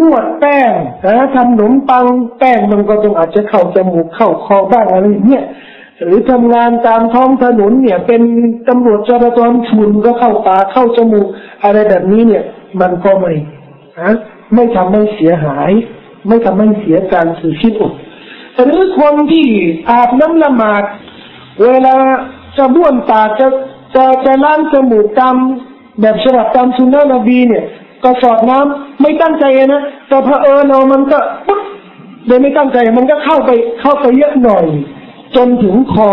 [0.00, 0.72] นวดแป้ง
[1.06, 2.06] นะทำขนมปัง
[2.38, 5.44] แป้งมันก็ต้องอาจจะเข้าจมูกเข้าคอบ้างอะไรเนี่ย
[6.02, 8.22] หรือทำงานตามท้องถนนเนี่ย เป็น
[8.68, 11.26] ตำรวจจราจรชุนก็เข้าตาเข้าจมูก
[11.64, 12.44] อะไรแบบนี้เนี่ย
[12.80, 13.32] มันก็ไม่
[14.00, 14.12] ฮะ
[14.54, 15.70] ไม่ทำให้เสียหาย
[16.28, 17.92] ไม่ทำให้เสียการสื่อชิ้นอก
[18.64, 19.46] หรือคนที่
[19.90, 20.82] อาบน้ำละหมาด
[21.62, 21.96] เวลา
[22.56, 23.46] จะบ้วนปากจะ
[23.94, 25.36] จะจะล้างจมูกตาม
[26.00, 27.64] แบบฉบับตามสุนนะนบีเนี่ย
[28.04, 31.60] ก็สอดน้ำไม่ตั้งใจนะ แต่พอเออเรามันก็ปุ๊บ
[32.26, 34.66] โดยไม่ตั้งใจมันก็เข้าไปเข้าไปเยอะหน่อย
[35.36, 36.10] จนถึงคอ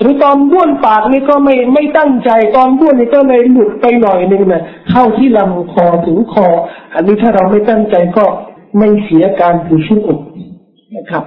[0.00, 6.46] หรือตอนบ้วนปากนี่ก็ไม่ไม่ตั้งใจตอนบ้วนนี่ก็เลยหลุดไปหน่อยหนึ่งนะเข้าที่ลำคอถึงคอ
[6.94, 8.24] อันนี้ถ้าเราไม่ตั้งใจก็
[8.78, 10.20] ไม่เสียการถือชิ้นอก
[10.96, 11.24] นะครับ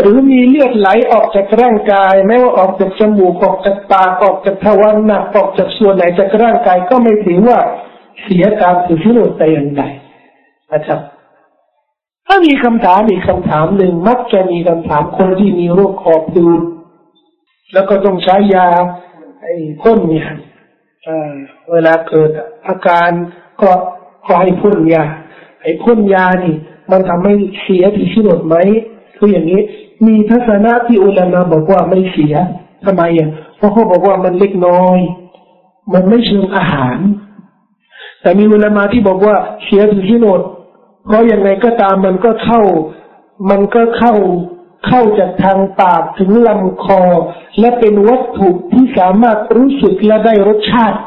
[0.00, 7.58] หรือมีเลือดไหลออกจากร่างกาย ไม่ว่าออกจากจมูกออกจากปากออกจากทวารหนักออกจากส่วนไหนจากร่างกายก็ไม่ถือว่า
[8.22, 9.82] เสียการถือชิ้นอกแต่อย่างใด
[10.72, 11.00] นะครับ
[12.32, 16.60] ถ้ามีคำถามอีกคำถามหนึ่งมักจะมีคำถามคนที่มีโรคขอบดูด
[17.72, 18.68] แล้วก็ต้องใช้ยา
[19.40, 20.28] ไอ้พ่นเนี่ย
[21.72, 22.30] เวลาเกิด
[22.66, 23.10] อาการ
[23.60, 23.70] ก็
[24.26, 25.04] ก็ให้พ่นยา
[25.62, 26.56] ไอ้พ่นยานี่
[26.90, 28.56] มันทำให้เสียที่ชินดไหม
[29.18, 29.60] คืออย่างนี้
[30.06, 32.34] มีทัศนะที่อุลามาบอกว่าไม่เสีย
[32.84, 34.98] ทำไมอะเพราะเขาบอกว่ามันเล็กน้อย
[35.92, 36.98] มันไม่เชิงอาหาร
[38.22, 40.42] แต่มีอุลามาที่บอกว่าเสียที่ชินด
[41.06, 42.62] เพราะยังไงก็ตามมันก็เข้า
[43.50, 44.14] มันก็เข้า
[44.86, 47.00] เข้าจากทางปากถึงลำคอ
[47.60, 50.98] และเป็นวัตถุที่สามารถรู้สึกและได้รสชาติ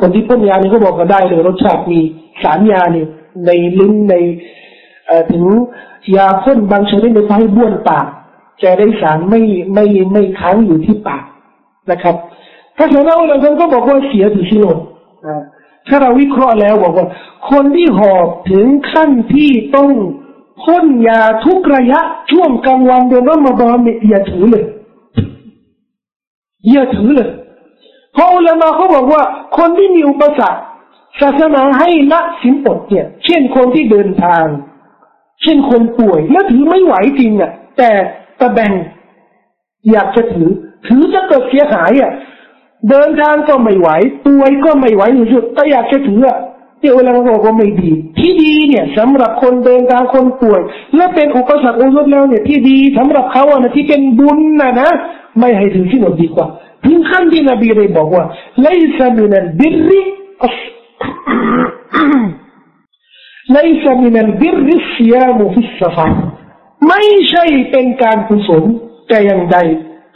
[0.00, 2.00] คนที่พ่นยานี่ก็บอกก็ได้เลยรสชาติมี
[2.42, 3.08] สารยาเนี่ย
[3.46, 4.14] ในลิ้นใน
[5.32, 5.44] ถึง
[6.16, 8.06] ยาพ่นบางชนิดในให้บ้วนปาก
[8.62, 9.40] จะได้สารไม่
[9.74, 11.24] ไม่ไม่ค้างอยู่ที่ปาก
[11.90, 12.14] นะครับ
[12.76, 14.66] ถ้าฉะนั้นเราก็บอกว่าเสียถึงชิโน
[15.88, 17.06] ถ้าเราวิเคราะห์แล้วบอกว่า
[17.50, 19.90] คนที่หอบถึงขั้นที่ต้อง
[20.64, 22.00] พ่นยาทุกระยะ
[22.30, 24.64] ช่วงกลางวันเดือนรอมฎอนเนี่ยอย่าถือเลย
[26.70, 27.30] อย่าถือเลย
[28.12, 29.22] เพราะอุลามาเขาบอกว่า
[29.58, 30.60] คนที่มีอุปสรรค
[31.20, 34.44] ศาสนาให้ละสินอดเนี่ย เช่นคนที่เดินทาง
[35.42, 37.90] เช่นคนป่วยแล้วถือไม่ไหวจริงอะ แต่
[38.40, 38.72] ตะแบง
[39.90, 40.50] อยากจะถือ
[40.86, 42.12] ถือจะเกิดเสียหายอะ
[42.90, 43.88] เดินทางก็ไม่ไหว
[44.26, 46.38] ป่วยก็ไม่ไหวอยู่สุดแต่อยากจะถืออะ
[46.80, 50.60] ที่อุลามาบอกว่าไม่ดี ที่ดีเนี่ยสำหรับคนเดินทางคนป่วย
[50.96, 54.90] และเป็นอุปสรรคอุยแล้วเนี่ยที่ดีสำหรับเขาอะนะที่เป็นบุญนะนะ
[55.38, 56.46] ไม่ให้ถือที่หนดีกว่า
[56.84, 58.24] ถึงขั้นที่นบีได้บอกว่า
[58.62, 60.02] ไลซามินัลบิริ
[63.52, 66.06] ไลซามินัลบิริสยามุฟิสฟา
[66.88, 68.62] ไม่ใช่เป็นการกุศล
[69.08, 69.58] แต่อย่างใด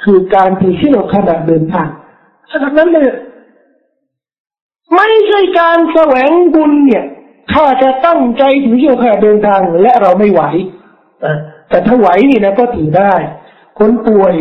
[0.02, 1.88] คือการที่ที่เราขณะเดินทาง
[2.50, 3.06] ฉะนั้นเลย
[4.94, 7.04] ไม่ใช่การแสวงบุญเนี่ย
[7.52, 10.42] ถ้าจะตั้งใจถึงที่เราขณะเดินทางและเราไม่ไหว
[11.70, 13.14] แต่ถ้าไหวนี่นะก็ถือได้
[13.78, 14.34] คนป่วย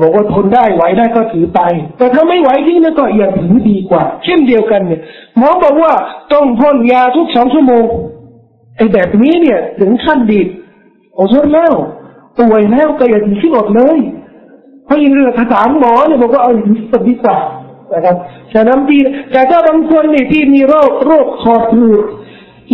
[0.00, 1.60] บอกว่าทนได้ไหวได้ก็ถือไป
[1.98, 5.00] แต่ถ้าไม่ไหวจริงนก็อย่าถือดีกว่า เช่นเดียวกันเนี่ย
[5.36, 5.92] หมอบอกว่า
[6.32, 7.84] ต้องพ่นยาทุกสองชั่วโมง
[8.76, 10.48] ไอ้แบบนี้เนี่ย ถึงขั้นดีด
[11.14, 11.72] โอ้ยแล้ว
[12.38, 13.98] ป่วยแล้วก็อย่าถือที่อดเลย
[14.84, 17.36] เพราะยังเรื่องถามหมอเนี่ยบอกว่าเอาถือสติกว่า
[17.94, 18.16] นะครับ
[18.54, 19.00] ฉะนั้นที่
[19.32, 22.04] แต่ถ้าบางคนนี่ที่มีโรคโรคคอหืด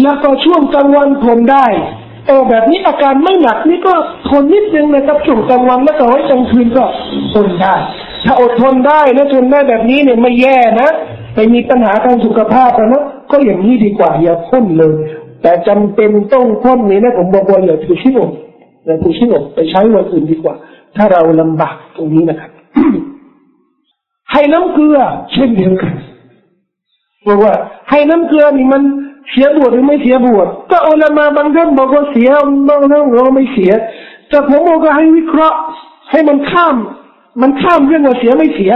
[0.02, 1.66] แล้วก็ช่วงกลางวันทนได้
[2.26, 3.94] เออแบบนี้อาการไม่หนักนี่ก็
[4.28, 6.84] ทนนิดนึงนะครับช่วงกลางวันแล้วก็ไว้กลางคืนก็
[7.34, 7.74] ทนได้
[8.24, 10.88] ถ้าอดทนได้นะทนได้แบบนี้เนี่ยไม่แย่นะ
[11.34, 14.94] ไปมีปัญหาทางสุขภาพนะก็อย่างนี้ดีกว่าอย่าพ่นเลย
[15.42, 18.18] แต่จำเป็นต้องพ่นนี่นะผมบอกว่าอย่าถือชิโน
[18.84, 20.54] อย่าถือชิโนไปใช้วันอื่นดีกว่า
[20.96, 22.50] ถ้าเราลำบากตรงนี้นะครับ
[24.32, 24.98] ให้น้ำเกลือ
[25.32, 25.94] เช่นเดียวกัน
[27.26, 27.54] บอกว่า
[27.90, 28.82] ให้น้ำเกลือนี่มัน
[29.30, 32.30] เสียบวชหรือไม่เสียบวชก็อุลามาบางท่านบอกว่าเสีย
[32.68, 33.72] บางท่านบอกว่าไม่เสีย
[34.28, 35.58] แต่ผมบอกว่าให้วิเคราะห์
[36.10, 36.76] ให้มันข้าม
[37.42, 38.72] มันข้ามเรื่องว่าเสียไม่เสีย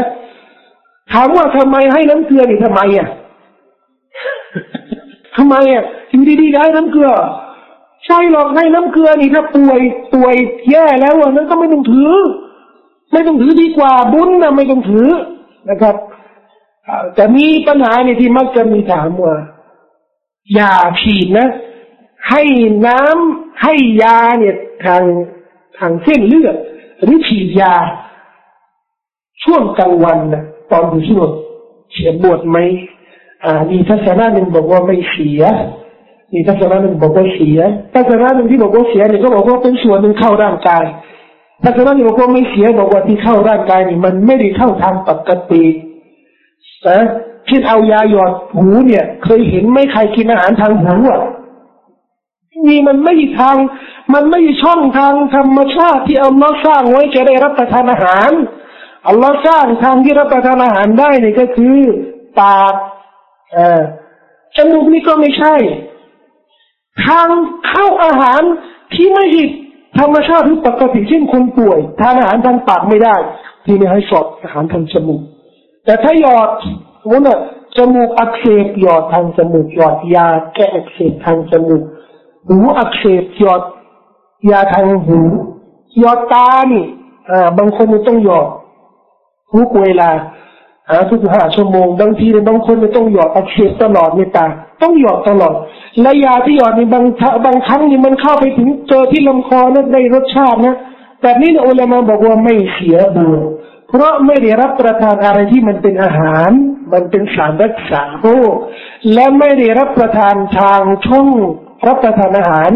[1.12, 3.08] ถามว่าทำไมให้น้ำเกลือนี่ทำไมอะ
[5.36, 7.10] ทำไมอะอยู่ดีๆให้น้ำเกลือ
[8.06, 9.80] ใช่หรอกให้น้ำเกลือนี่ถ้าป่วย
[10.14, 10.34] ป่วย
[10.70, 12.12] แย่แล้วนั้นก็ไม่ต้องถือ
[13.12, 15.08] ไม่ต้องถือดีกว่าบุญนะไม่ต้องถือ
[15.70, 15.96] นะครับ
[17.14, 19.34] แต่มีปัญหาในที่มักจะมีถามว่า
[20.54, 21.48] อย่าฉีดนะ
[22.30, 22.42] ให้
[22.86, 25.02] น้ำให้ยาเนี่ยทาง
[25.78, 26.56] ทางเส้นเลือด
[27.02, 27.74] หรือฉีดยา
[29.42, 31.22] ช่วงกลางวันนะตอนอยู่ที่น
[31.92, 32.58] เสียบวชไหม
[33.44, 35.42] อ่า มีทัศนะหนึ่งบอกว่าไม่เสีย
[36.32, 37.58] มีทัศนะหนึ่งบอกว่าเสีย
[37.94, 40.84] ทัศนะหนึ่งที่บอกว่าเสียเนี่ยก็บอกว่าเป็นส่วนหนึ่งเข้าร่างกาย
[41.62, 45.64] ทัศนะหนึ่งบอกว่าไม่เสียบอกว่าที่เข้าร่างกายนี่มันไม่ได้เข้าทางปกติ
[46.88, 47.00] นะ
[47.48, 51.20] ที่เอายาหยอดหูเนี่ย เคยเห็นไหมใครกินอาหารทางหูอะ
[52.68, 53.56] มีมันไม่ทาง
[54.14, 58.30] มันไม่ช่องทางธรรมชาติที่อัลลอฮ์สร้างไว้จะได้รับประทานอาหาร
[59.08, 61.78] อัลลอฮ์สร้างทางที่รับประทานอาหารได้นี่ก็คือ
[62.40, 62.74] ปาก
[63.52, 63.80] เออ
[64.56, 65.54] จมูกนี่ก็ไม่ใช่
[67.06, 67.28] ทาง
[67.68, 68.42] เข้าอาหาร
[68.94, 69.44] ที่ไม่ใช่
[69.98, 73.16] ธรรมชาติหรือปกติเช่นคนป่วย ทานอาหารทางปากไม่ได้
[73.64, 75.20] ที่นี่ให้สอดอาหารทางจมูก
[75.84, 76.48] แต่ถ้าหยอด
[77.02, 77.36] สมมติว่า
[77.76, 81.82] จมูกอักเสบหยอดทางจมูกหยอดยาแก้อักเสบทางจมูก
[82.46, 83.62] หูอักเสบหยอด
[84.50, 85.20] ยาทางหู
[85.98, 86.84] หยอดตานี่
[87.30, 88.46] อ่าบางคนมันต้องหยอด
[89.52, 90.10] ทุกเวลา
[90.88, 94.46] หาทุกห้าชั่วโมงบางทีบางคนต้องหยอดอักเสบตลอดในตา
[94.84, 95.54] ต้องหยอดตลอด
[96.00, 97.04] และยาที่หยอดในบาง
[97.44, 100.76] บางครั้งนี่มันเข้าไปถึงเจอที่ลำคอนั้นได้รสชาตินะ
[101.22, 103.40] แบบนี้อุลามะบอกว่าไม่เสียบุญ
[103.88, 106.50] เพราะไม่ได้รับประทานอะไรที่มันเป็นอาหาร
[106.92, 108.54] มันเป็นสารรักษาโรค
[109.12, 111.28] และไม่ได้รับประทานทางช่อง
[111.86, 112.70] รับประทานอาหาร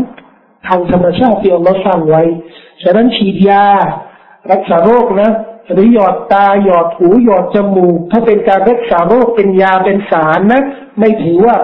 [0.67, 2.23] ทางธรรมชาติที่อัลลอฮ์สร้างไว้
[2.83, 3.67] ฉะนั้นฉีดยา
[4.53, 5.31] รักษาโรคนะ
[5.73, 10.63] หรือหยอดตาหยอดหูหยอดจมูก ถ้าเป็นการรักษาโรคเป็นยาเป็นสารนะ
[10.99, 11.57] ไม่ถือว่า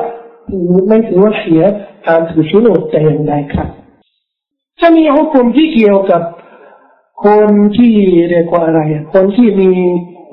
[0.89, 1.63] ไม่ถือว่าเสีย
[2.07, 3.69] การถือชิโนแต่อย่างใดครับ
[4.81, 6.23] จะมีฮุกมที่เกี่ยวกับ
[7.25, 7.93] คนที่
[8.31, 8.81] เรียกว่าอะไร
[9.15, 9.71] คนที่มี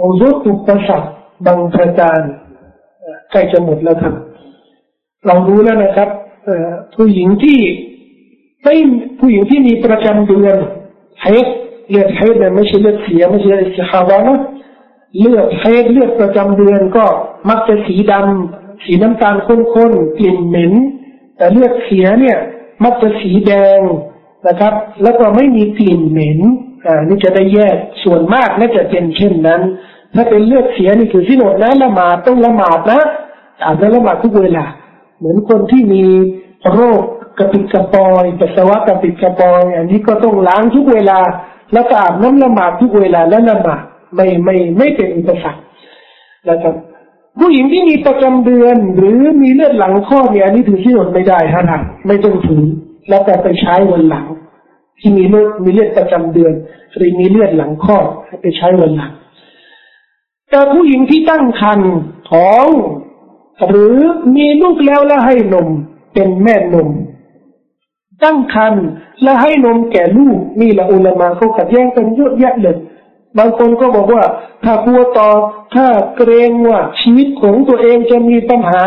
[0.01, 1.09] อุรุอุปสรรค
[1.45, 2.19] บางประการ
[3.31, 4.13] ใกล้จะหมดแล้วครับ
[5.25, 6.09] เรารู้แล้วนะครับ
[6.95, 7.59] ผู้หญิงที่
[8.63, 8.75] ไม่
[9.19, 10.57] ผู้หญิงที่มีประจำเดือน
[11.21, 11.27] เฮ
[11.89, 14.39] เลือดเฮดเนี่ยไม่ใช่เลือดเสียไม่ใช่เลือดฮาวานะ
[15.19, 17.05] เลือดเฮดเลือดประจำเดือนก็
[17.49, 20.73] มักจะสีดำ สีน้ำตาลข้นๆกลิ่นเหม็น
[21.37, 22.37] แต่เลือดเสียเนี่ย
[22.83, 23.79] มักจะสีแดง
[24.47, 26.39] นะครับ แล้วก็ไม่มีกลิ่นเหม็น
[26.85, 29.61] อ่านี่จะได้แยกส่วนมากน่าจะเป็นเช่นนั้น
[30.15, 33.01] ถ้าเป็นเลือดเสียนี่คือสิโนดนะละหมาดต้องละหมาดนะ
[33.65, 34.65] อาจจะละหมาดทุกเวลา
[35.17, 36.03] เหมือนคนที่มี
[36.73, 37.01] โรค
[37.37, 41.19] กระปิดกระปอยปัสสาวะกระปิดกระปอยอันนี้ก็ต้องล้างทุกเวลา
[41.73, 43.81] แล้วก็อาบน้ำละหมาดทุกเวลาและละหมาด
[44.15, 45.61] ไม่ไม่ไม่เป็นอุปสรรค
[46.49, 46.75] นะครับ
[47.39, 52.63] ผู้หญิงที่มีประจำเดือน หรือมีเลือดหลังข้อเนี่ยอันนี้ถือที่หนไม่ได้ฮะนะไม่ต้องถือ
[53.09, 54.25] แล้วแต่ไปใช้วันหลัง
[54.99, 56.53] ที่มีเลือดมีเลือดประจำเดือน
[56.95, 59.11] หรือมีเลือดหลังข้อให้ไปใช้วันหลัง
[60.49, 61.91] แต่ผู้หญิงที่ตั้งครรภ์
[62.31, 62.67] ท้อง
[63.67, 63.95] หรือ
[64.35, 65.67] มีลูกแล้วแล้วให้นม
[66.13, 66.89] เป็นแม่นม
[68.23, 68.85] ตั้งครรภ์
[69.23, 72.77] และให้นมแก่ลูกนี่ละอุลามาเขาขัดแย้งกันเยอะแยะเลย
[73.37, 74.23] บางคนก็บอกว่า
[74.63, 75.29] ถ้ากลัวต่อ
[75.75, 78.83] ถ้าเกรงว่าชีวิตของตัวเองจะมีปัญหา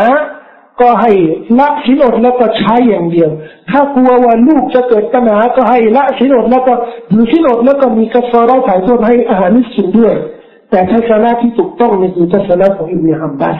[0.81, 1.11] ก็ให้
[1.59, 3.29] ละสินอดแล้วก็ใช้อย่างเดียว
[3.69, 6.73] ถ้ากลัวว่าลูกจะเกิดปัญหาก็ให้ละสินอดแล้วก็
[7.11, 10.15] ถือสินอดแล้วก็มีกระสอบถ่ายทอดให้อาหารนิสินด้วย
[10.69, 13.57] แต่ทัศนะที่ถูกต้องนี่คือทัศนะของอิบนาอับบาส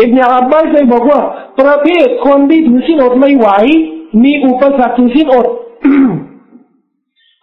[0.00, 1.20] อิบนาอับบาสเลยบอกว่า
[1.60, 3.48] ประเภทคนที่ถือสินอดไม่ไหว
[4.24, 5.46] มีอุปสรรคถือสินอด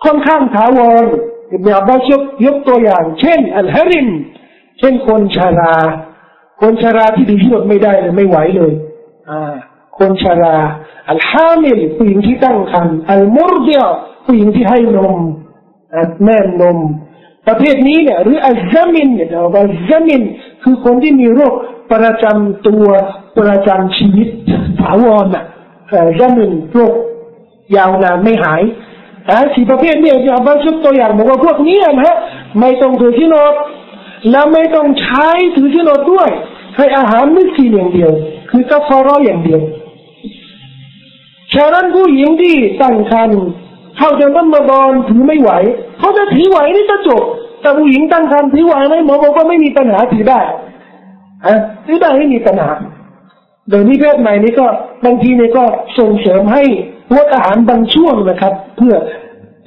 [0.03, 1.05] ค่อนข้างถาวร
[1.53, 4.07] อิบนาอับบาสยกยกตัวอย่าง เช่น อัลฮาริม
[4.79, 5.75] เช่นคนชารา
[6.61, 8.71] คนชาราที่ถือสินอดไม่ได้เลยไม่ไหวเลย
[9.29, 9.53] อ่า
[9.99, 10.57] คนชารา
[11.11, 13.81] อัลฮามิลผู้หญิงที่ตั้งครรภ์อัลมุรเดีย
[14.25, 15.17] ผู้หญิงที่ให้นม
[16.23, 16.77] แม่นม
[17.47, 20.21] ประเภทนี้เนี่ย หรืออัลซามินเนี่ยเราบอกซามิน
[20.63, 21.53] คือคนที่มีโรค
[21.91, 22.85] ประจำตัว
[23.39, 24.27] ประจำชีวิต
[24.81, 25.45] ถาวรน่ะ
[26.19, 26.93] ซามินโรค
[27.77, 28.61] ยาวนานไม่หาย
[29.29, 32.15] อ่าสี่ประเภทเนี่ยจะบางชุดตัวอย่างบอกว่าพวกนี้นะฮะ
[32.59, 33.51] ไม่ต้องถือที่นอน
[34.31, 36.29] แล้วไม่ต้องใช้ถือที่นอนด้วย
[36.77, 38.11] ให้อาหารม่กินอย่างเดียว
[38.49, 39.61] คือกาฟารออย่างเดียว
[41.53, 43.41] ฉะนั้นผู้หญิงที่ตั้งครรภ์
[43.97, 45.51] เข้าจะต้องมาบอลถือไม่ไหว
[45.99, 47.23] เขาจะถือไหวนี่จะจบ
[47.61, 50.39] แต่ผู้หญิงตั้งครรภ์ถือไหวไหมหมอบอกว่าไม่มีปัญหาถือได้
[51.45, 52.71] อะถือได้ไม่มีปัญหา
[53.69, 54.67] เดี๋ยนี้เพศใหม่นี้ก็
[55.05, 55.63] บางทีเนี่ยก็
[55.97, 56.63] ส่งเสริมให้
[57.13, 58.93] งดอาหารบางช่วงนะครับ เพื่อ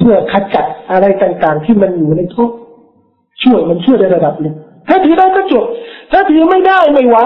[0.02, 2.50] เพื่อขจัดอะไรต่างๆ ที่มันอยู่ในท้อง
[3.42, 4.54] ช่วยมันช่วยในระดับหนึ่ง
[4.88, 5.64] ถ้าถือได้ก็จบ
[6.12, 7.18] ถ้าถือไม่ได้ไม่ไหว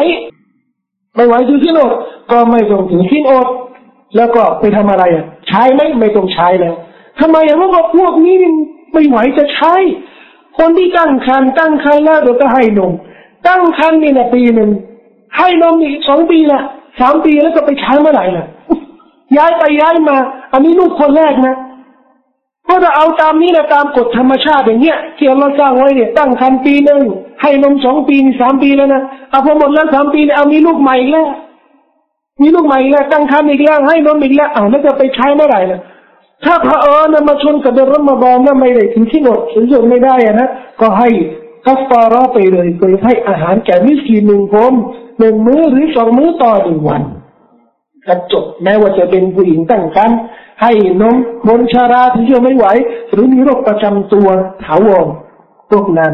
[1.17, 1.93] ไม่ไหวถือที่โนด
[2.31, 3.47] ก็ไม่ต้องถือที่โนด
[4.17, 6.75] แล้วก็ไปทำอะไรอะ ใช้ไหมไม่ต้องใช้แล้ว
[7.21, 8.37] ทำไมอย่างว่าพวกนี้
[8.93, 9.75] ไม่ไหวจะใช้
[10.59, 12.93] คนที่ตั้งคันตั้งคันแล้วเดี๋ยวก็ให้นม
[13.49, 14.71] ตั้งคันนี่นะปีหนึ่ง
[15.37, 16.61] ให้นมอีกสองปีละ
[17.01, 18.47] สามปีแล้วก็ไปใช้เมื่อไหร่ล่ะ
[19.37, 20.17] ย้ายไปย้ายมา
[20.53, 21.57] อันนี้ลูกคนแรกนะ
[22.69, 27.03] ก็จะเอาตามนี้นะตามกฎธรรมชาติอย่างเงี้ยที่เราสร้างไว้เนี่ยตั้งคันปีหนึ่ง
[27.43, 31.27] ให้นมสองปีสามปีแล้วนะเอาพอหมดแล้วสามปีเนี่ยเอามีลูกใหม่แล้ว
[32.43, 35.81] มีลูกใหม่แล้วตั้งคันอีกแล้วให้นมอีกแล้วเอาแล้วจะไปใช้เมื่อไหร่ล่ะ
[36.45, 40.49] ถ้าพระเอิญมาชนกับเดือนรอมฎอนนั้นไม่ได้ถึงที่หมดถึงจุดไม่ได้นะ
[40.81, 41.09] ก็ให้
[41.67, 44.73] กัฟฟาระไปเลยโดยให้อาหารแก่มิสกีหนึ่งคน
[45.19, 47.03] หนึ่งมื้อหรือสองมื้อต่อหนึ่งวัน
[48.07, 50.19] กระจบแม้ว่าจะเป็นผู้หญิงตั้งครรภ์
[50.62, 52.66] ให้นมคนชาราที่จะไม่ไหว
[53.12, 54.28] หรือมีโรคประจำตัว
[54.64, 55.08] ถาวร
[55.72, 56.14] พวกนั้น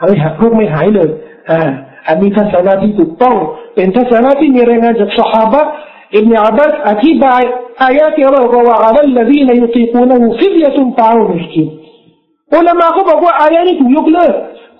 [0.00, 1.08] หายหักพวกไม่หายเลย
[1.50, 1.60] อ่า
[2.08, 3.36] อันนี้ทัศนะที่ถูกต้อง
[3.74, 5.54] เป็นทัศนะที่มีรายงานจากสหาย
[6.20, 7.34] ابن عباس أتيبع
[7.88, 11.68] آيات الله وعلى الذين يطيقونه فدية طعام مسكين
[12.56, 14.32] อุลามาเขาบอกว่าอายะนี้ถูกยกเลิก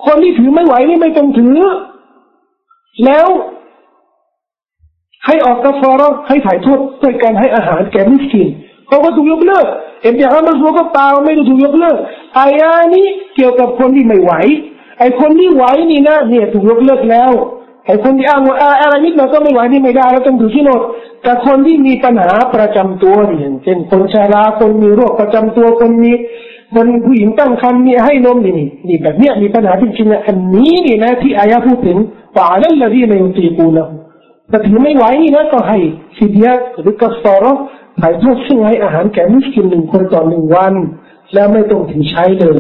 [0.06, 1.56] คนที่ถือไม่ไหวนี่ไม่ต้องถือ
[3.04, 3.26] แล้ว
[5.26, 8.48] ให้ออกกาฟารให้ถ่ายโทษด้วยการให้อาหารแก่มิสกิน
[8.87, 9.65] เขาก็ถูกยกเลิก
[10.01, 11.97] เอ็มยาฮัมมัสบอกว่าเปล่าไม่ถูกยกเลิก
[12.37, 14.31] อายะนี้เกี่ยวกับคนที่ไม่ไหว
[14.99, 17.31] ไอ้คนที่ไหวนี่นะเนี่ยถูกยกเลิกแล้ว
[17.85, 20.81] ไอ้คนที่อ้างว่าอะไรนิดหน่อยก็ไม่ไหวนี่ไม่ได้แล้วต้องถือที่โนด
[21.23, 26.11] แต่คนที่มีปัญหาประจำตัวอย่างเช่นคนชราคนมีโรคประจำตัวคนมี
[26.75, 31.97] คนผู้หญิงตั้งครรภ์มีให้นมนี่นี่นี่แบบเนี้ยมีปัญหาจริงๆนะอันนี้นี่นะที่อายะพูดถึง
[32.37, 33.89] ว่านั่นละที่ในอุตีปูนะ
[34.49, 35.77] แต่ถือไม่ไหวนี่นะก็ให้
[36.17, 36.45] ฟิดย
[36.81, 37.61] หรือกัสตอร์
[37.99, 40.73] ถ่ายทอดซึ่งให้อาหารแก่มุสลิมหนึ่งคนต่อหนึ่งวัน
[41.33, 42.57] แล้วไม่ต้องถึงใช้เลย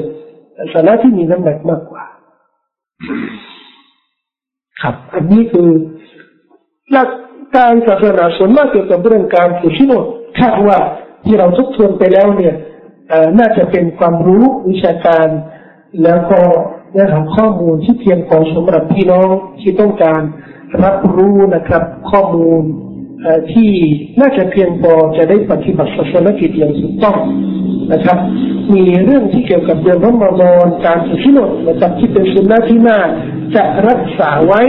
[0.73, 2.05] สาระที่มีน้ำหนักมากกว่า
[4.81, 5.69] ครับ อันนี้คือ
[6.91, 7.09] หลัก
[7.55, 9.93] การศาสนาส่วนมากเกี่ยวกับเรื่องการถือชิโน
[10.39, 10.77] คาดว่า
[11.25, 12.55] ที่เราทบทวนไปแล้วเนี่ย
[13.39, 15.27] น่าจะเป็นความรู้วิชาการ
[16.03, 16.39] แล้วก็
[16.91, 20.21] เนื้อหาข้อมูลที่เพียงพอสำหรับพี่น้องที่ต้องการ
[20.83, 22.63] รับรู้นะครับ ข้อมูล
[23.51, 23.71] ที่
[24.19, 27.17] น่าจะเพียงพอจะได้ปฏิบัติศาสนกิจอย่างถูกต้อง
[27.93, 28.17] นะครับ
[28.73, 32.99] มีเรื่องที่เกี่ยวกับเดือนรอมฎอนการสุชิโนนะครับที่เป็นสุนนะที่น่า
[33.55, 34.61] จะรักษาไว้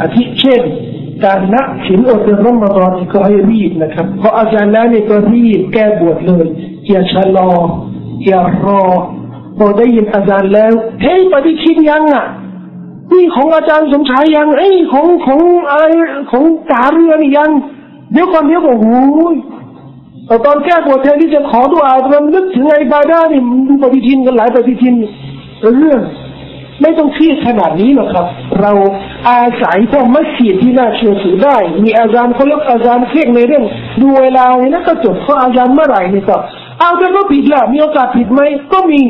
[0.00, 0.62] อาทิเช่น
[1.24, 6.46] การนักศีลอดเดือนรอมฎอนก็ให้รีบนะครับ เพราะอาจารย์แล้วนี่ก็รีบแก้บวชเลย
[6.88, 7.50] อย่าชะลอ
[8.26, 8.82] อย่ารอ
[9.58, 10.72] พอได้ยินอาจารย์แล้ว
[11.02, 12.26] เฮ้ยปฏิทินยังอะ
[13.12, 15.84] นี่ของอาจารย์สมชายยังไอ้ของของอะไร
[16.30, 17.50] ของตาเรือนี่ยัง
[18.12, 19.36] เดี๋ยวก่อนเดี๋ยวก่อนโอ้ย
[20.26, 24.94] แต่ตอนแก้บวชแทนที่จะขอดุอามันนึกถึงไอ้บาดานี่ดูปฏิทินกันหลายปฏิทิน
[25.78, 26.00] เรื่อง
[26.82, 28.26] ไม่ต้องเครียดขนาดนี้หรอกครับ
[28.60, 28.72] เรา
[29.28, 33.64] อาศัยพวกมัสยิดที่น่าเชื่อถือได้ มีอาจารย์เขาเลิกอาจารย์เครียดในเรื่อง
[34.00, 36.36] ดูเวลาเนี่ยนะก็จบเขาอาจารย์เมื่อไหร่นี่ก็
[36.78, 38.40] เอาแต่ก็ผิดละมีโอกาสผิดไหม
[38.72, 39.02] ก็มี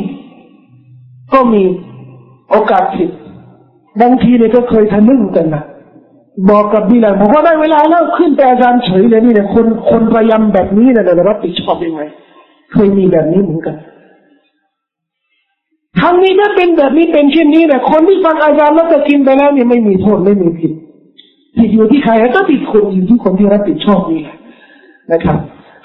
[1.33, 1.63] ก็มี
[2.51, 3.11] โอกาสผิด
[4.01, 5.63] บางทีเนี่ยก็เคยทะลึ่งกันนะ
[6.51, 12.03] บอกกับบิลานบอกว่าได้เวลาแล้วขึ้นแต่อาจารย์เฉยเลยนี่เนี่ยคนคนพยายามแบบนี้เนี่ยจะรับผิดชอบยังไง
[12.73, 13.77] เคยมีแบบนี้เหมือนกัน
[16.01, 20.73] ทางนี้ถ้าเป็นแบบนี้เป็นเช่นนี้เนี่ยคนที่ฟังอาจารย์แล้วจะกินไปแล้วเนี่ยไม่มีโทษไม่มีผิด
[21.59, 24.37] ผิดอยู่ที่ใครก็ผิดคนอยู่ที่คนที่รับผิดชอบนี่แหละ
[25.13, 25.39] นะครับ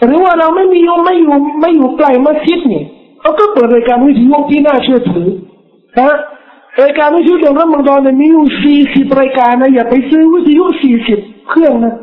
[0.05, 2.85] หรือว่าเราไม่มีโยมไม่อยู่ไม่อยู่ใกลมัสยิดเนี่ย
[3.19, 5.27] เขาก็เปิดรายการวิทยุที่น่าเชื่อถือ
[5.97, 6.17] นะ
[6.81, 11.93] รายการวิทยุเดือนรอมฎอนเนี่ยมีอยู่สี่สิบรายการนะอย่าไปซื้อวิทยุสี่สิบเครื่องนะ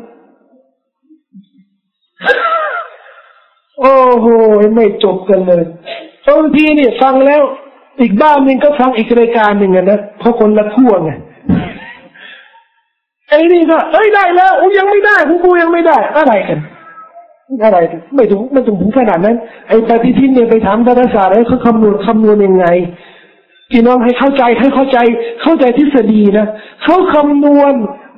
[3.79, 4.27] โอ้โห
[4.75, 5.63] ไม่จบกันเลย
[6.27, 7.41] บางทีเนี่ยฟังแล้ว
[8.01, 11.11] อีกบ้านหนึ่งก็ฟังอีกรายการหนึ่งนะเพราะคนละขั้วไง
[13.29, 16.59] ไอ้นี่ก็เอ้ยได้แล้วอูยังไม่ได้ของกูยังไม่ได้ อะไรกัน
[17.63, 17.77] อะไร
[18.15, 19.35] ไม่ถึงไม่ถึงถึงขนาดนั้น
[19.67, 22.65] ไอ้ปฏิทินเนี่ยไปถามดาราศาสตร์เขาคำนวณคำนวณยังไง
[23.71, 24.97] พี่น้องให้เข้าใจให้เข้าใจ
[25.41, 26.47] เข้าใจทฤษฎีนะ
[26.83, 27.73] เขาคำนวณ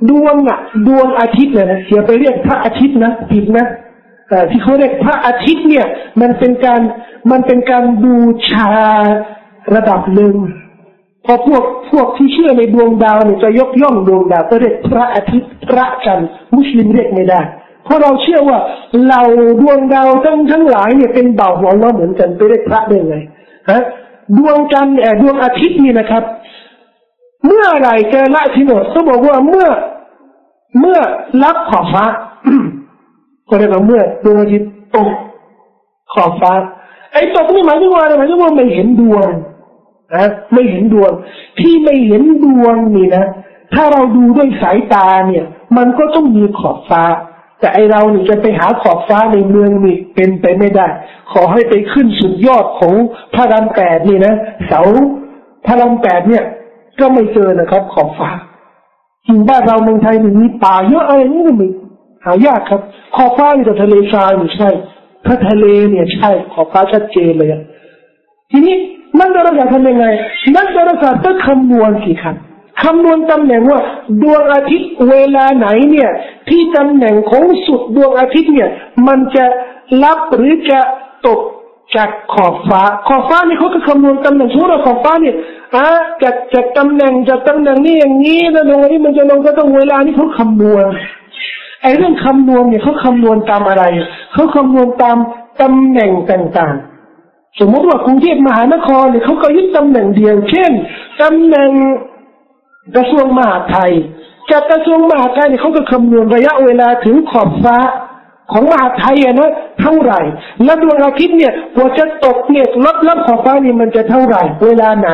[0.10, 3.65] ดวงอะดวงอาทิตย์เนี่ยนะอย่าไปเรียกพระอาทิตย์นะผิดนะ
[4.29, 5.86] แต่ที่เขาเรียกพระอาทิตย์เนี่ย
[6.21, 6.81] มันเป็นการ
[7.31, 8.17] มันเป็นการบู
[8.49, 8.71] ชา
[9.75, 10.36] ระดับหนึ่ง
[11.25, 17.41] พอพวกพวกที่เชื่อในดวงดาวเนี่ยจะยกย่องดวงดาวก็เรียกพระอาทิตย์พระจันทร์มุสลิมเรียกไม่ได้
[17.86, 18.60] เพราะเราเชื่อว่า
[19.10, 19.21] เรา
[19.62, 23.17] ดวงดาวทั้งทั้งหลายเนี่ยเป็นเบาหัวเราเหมือนกันไปเรียกพระได้ไง
[23.71, 23.81] ฮะ
[24.38, 26.23] ดวงจันทร์ดวงอาทิตย์นี่นะครับ
[27.45, 29.67] เมื่อไรจะละทิโนดเขาบอกว่าเมื่อ
[30.79, 30.99] เมื่อ
[31.43, 32.05] รับขอบฟ้า
[33.49, 35.09] ก็เรียกว่าเมื่อดวงอาทิตย์ตก
[36.13, 36.53] ขอบฟ้า
[37.13, 39.27] ไอ้ตกนี่หมายถึงว่าอะไรหมายถึงว่าไม่เห็นดวง
[40.15, 41.11] นะไม่เห็นดวง
[41.59, 43.25] ที่ไม่เห็นดวงนี่นะ
[43.73, 45.45] ถ้าเราดูด้วยสายตาเนี่ย
[45.77, 47.03] มันก็ต้องมีขอบฟ้า
[47.60, 50.88] แต่ไอเราเนี่ยจะไปหาขอบฟ้าในเมืองนี่เป็นไปไม่ได้
[51.32, 52.94] ขอให้ไปขึ้นสุดยอดของ
[53.34, 54.34] พระรามแปดนี่นะ
[54.68, 54.82] เสา
[55.65, 56.44] พระรามแปดเนี่ย
[57.00, 58.32] ก็ไม่เจอนะครับ ขอบฟ้า
[59.26, 61.68] จริงบ้านเราเมืองไทยมีป่าเยอะอะไรนี่ก็มี
[62.26, 62.82] หายากครับ
[63.15, 64.70] ขอบฟ้าอยู่แต่ทะเลทรายอยู่ใช่
[65.26, 67.50] ถ้าทะเลเนี่ยใช่ ขอบฟ้าชัดเจนเลย
[68.52, 68.76] ทีนี้
[69.20, 70.06] นักดาราศาสตร์ทำยังไง
[70.58, 72.36] นักดาราศาสตร์ต้องคำนวณสิครับ
[72.84, 73.80] คำนวณตำแหน่งว่า
[74.22, 76.10] ดวงอาทิตย์เวลาไหนเนี่ย
[76.49, 78.69] ที่ตำแหน่งของสุดดวงอาทิตย์เนี่ย
[79.08, 79.45] มันจะ
[80.03, 80.79] รับหรือจะ
[81.27, 81.39] ตก
[81.95, 85.36] จากขอบฟ้า ขอบฟ้านี่เขาก็คำนวณตำแหน่งสมมติว่าขอบฟ้าเนี่ย
[85.75, 85.88] อะ
[86.23, 90.86] จากจากตำแหน่งจากตำแหน่งนี้อย่างนี้แล้วตรงนี้มันจะลงก็ต้องเวลานี้เขาคำนวณ
[91.82, 93.84] ไอ้เรื่องคำนวณเนี่ยเขาคำนวณตามอะไร
[94.34, 95.17] เขาคำนวณตาม
[95.61, 100.72] ตำแหน่งต่างๆ สมมติว่ากรุงเทพมหานครเนี่ยเขาก็ยึดตำแหน่งเดียว เช่น
[101.22, 101.70] ตำแหน่ง
[102.95, 103.91] กระทรวงมหาดไทย
[104.52, 107.78] จากกระทรวงมหาดไทยเนี่ยเขาก็คำนวณระยะเวลาถึงขอบฟ้า
[108.52, 109.50] ของมหาดไทยนะ
[109.82, 110.20] เท่าไหร่
[110.64, 115.10] แล้วดวงอาทิตย์เนี่ยกว่าจะตกเนี่ยลดลับขอบฟ้านี่มันจะเท่าไหร่ เวลาไหน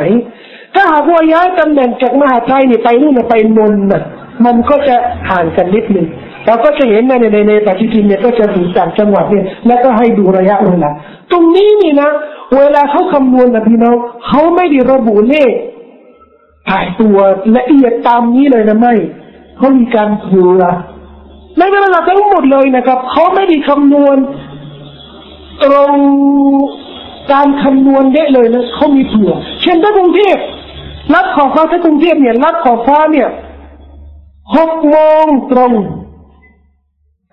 [0.75, 4.03] ถ้าหากว่าย้ายตำแหน่งจากมหาดไทยนี่ไปนู่นไปนนท์น่ะ
[4.45, 4.95] มันก็จะ
[5.29, 6.07] ห่างกันนิดนึง
[6.45, 10.89] เราก็จะเห็นในในในปฏิทินเนี่ยก็จะดูจากจังหวัดเนี่ยแล้วก็ให้ดูระยะเวลา
[11.31, 12.09] ตรงนี้นี่นะ
[12.57, 13.95] เวลาเขาคำนวณนะพี่น้อง
[14.27, 15.51] เขาไม่ได้ระบุเลข
[16.69, 17.17] ถ่ายตัว
[17.57, 18.93] ละเอียดตามนี้เลยนะไม่
[19.57, 20.61] เขามีการเผื่อ
[21.57, 24.17] ในเวลาทั้งหมดเลยนะครับเขาไม่ได้คำนวณ
[25.63, 25.93] ตรง
[27.31, 29.31] การคำนวณได้เลยนะเขามีเผื่อ
[29.61, 30.37] เช่นถ้ากรุงเทพ
[31.13, 33.29] รับขอบฟ้าถ้ากรุงเทพเนี่ยรับขอบฟ้าเนี่ย
[34.55, 35.71] หกโมงตรง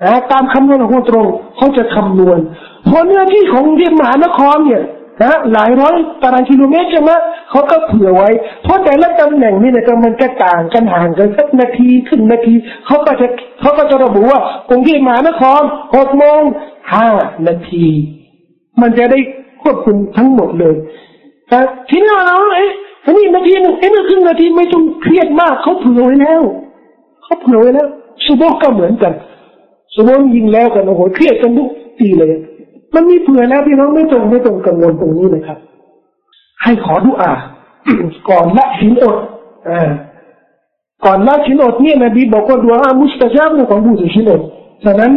[0.05, 1.27] นะตามคำนวณของตรง
[1.57, 2.39] เขาจะคำนวณ
[2.85, 4.83] เพราะเนื้อที่ของเรียนมหานครเนี่ย
[5.23, 7.11] นะหลายร้อยตารางกิโลเมตรใช่ไหม
[7.51, 8.29] เขาก็เผื่อไว้
[8.63, 12.55] เพราะแต่ละตำแหน่งนี่นี่ยมันจะต่างกันห่างกันสักนาทีครึ่งนาที
[12.87, 13.27] เขาก็จะ
[13.61, 15.63] เขาก็จะระบุว่ากรุงเทพมหานคร
[15.95, 16.41] หกโมง
[16.93, 17.09] ห้า
[17.47, 17.87] นาที
[18.81, 19.19] มันจะได้
[19.63, 20.77] ควบคุมทั้งหมดเลย
[21.49, 21.59] แต่
[21.91, 22.71] ทีนี้เราเอ๊ะ
[23.17, 26.43] นี่นาทีนึงเอ๊ะครึ่งนาทีไม่ต้องเครียดมากเขาเผื่อไว้แล้ว
[27.23, 27.89] เขาเผื่อไว้แล้ว
[28.25, 29.13] สุโบก็เหมือนกัน
[29.95, 32.33] สุโบยิงแล้วกันโอ้โหเครียดกันทุกทีเลย
[32.95, 35.59] มันมีเผื่อแล้วพี่น้องไม่ต้องไม่ต้องกังวลตรงนี้นะครับ
[36.63, 37.33] ให้ขอดุอา
[38.29, 39.17] ก่อนละสินอด
[39.71, 39.89] อ่า
[41.05, 44.41] ก่อนละสินอดเนี่ยนบีบอกว่าดุอามุสตาจับของผู้สินอด
[44.85, 45.13] ฉะนั้น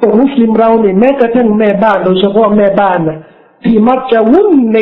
[0.00, 3.18] ตัวมุสลิมเราเนี่ยแม้กระทั่งแม่บ้านโดยเฉพาะแม่บ้านนะ
[3.64, 4.78] ที่มักจะวุ่นใน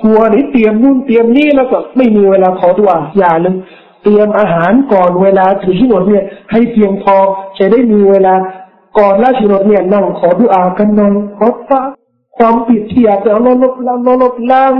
[0.00, 3.54] ครัวนี่เตรียมนู่นเตรียมนี่แล้วก็ไม่มีเวลาขอดุอาอย่าเลย
[4.02, 7.16] เตรียมอาหารก่อนเวลาถือชินดเนี่ยให้เพียงพอ
[7.58, 8.34] จะได้มีเวลา
[8.98, 11.82] ก่อนละชินดเนี่ยนั่งขอดุอากันหน่อยขอพระ
[12.38, 14.74] ความผิดที่อยากจะลดลดล้างลดล้าง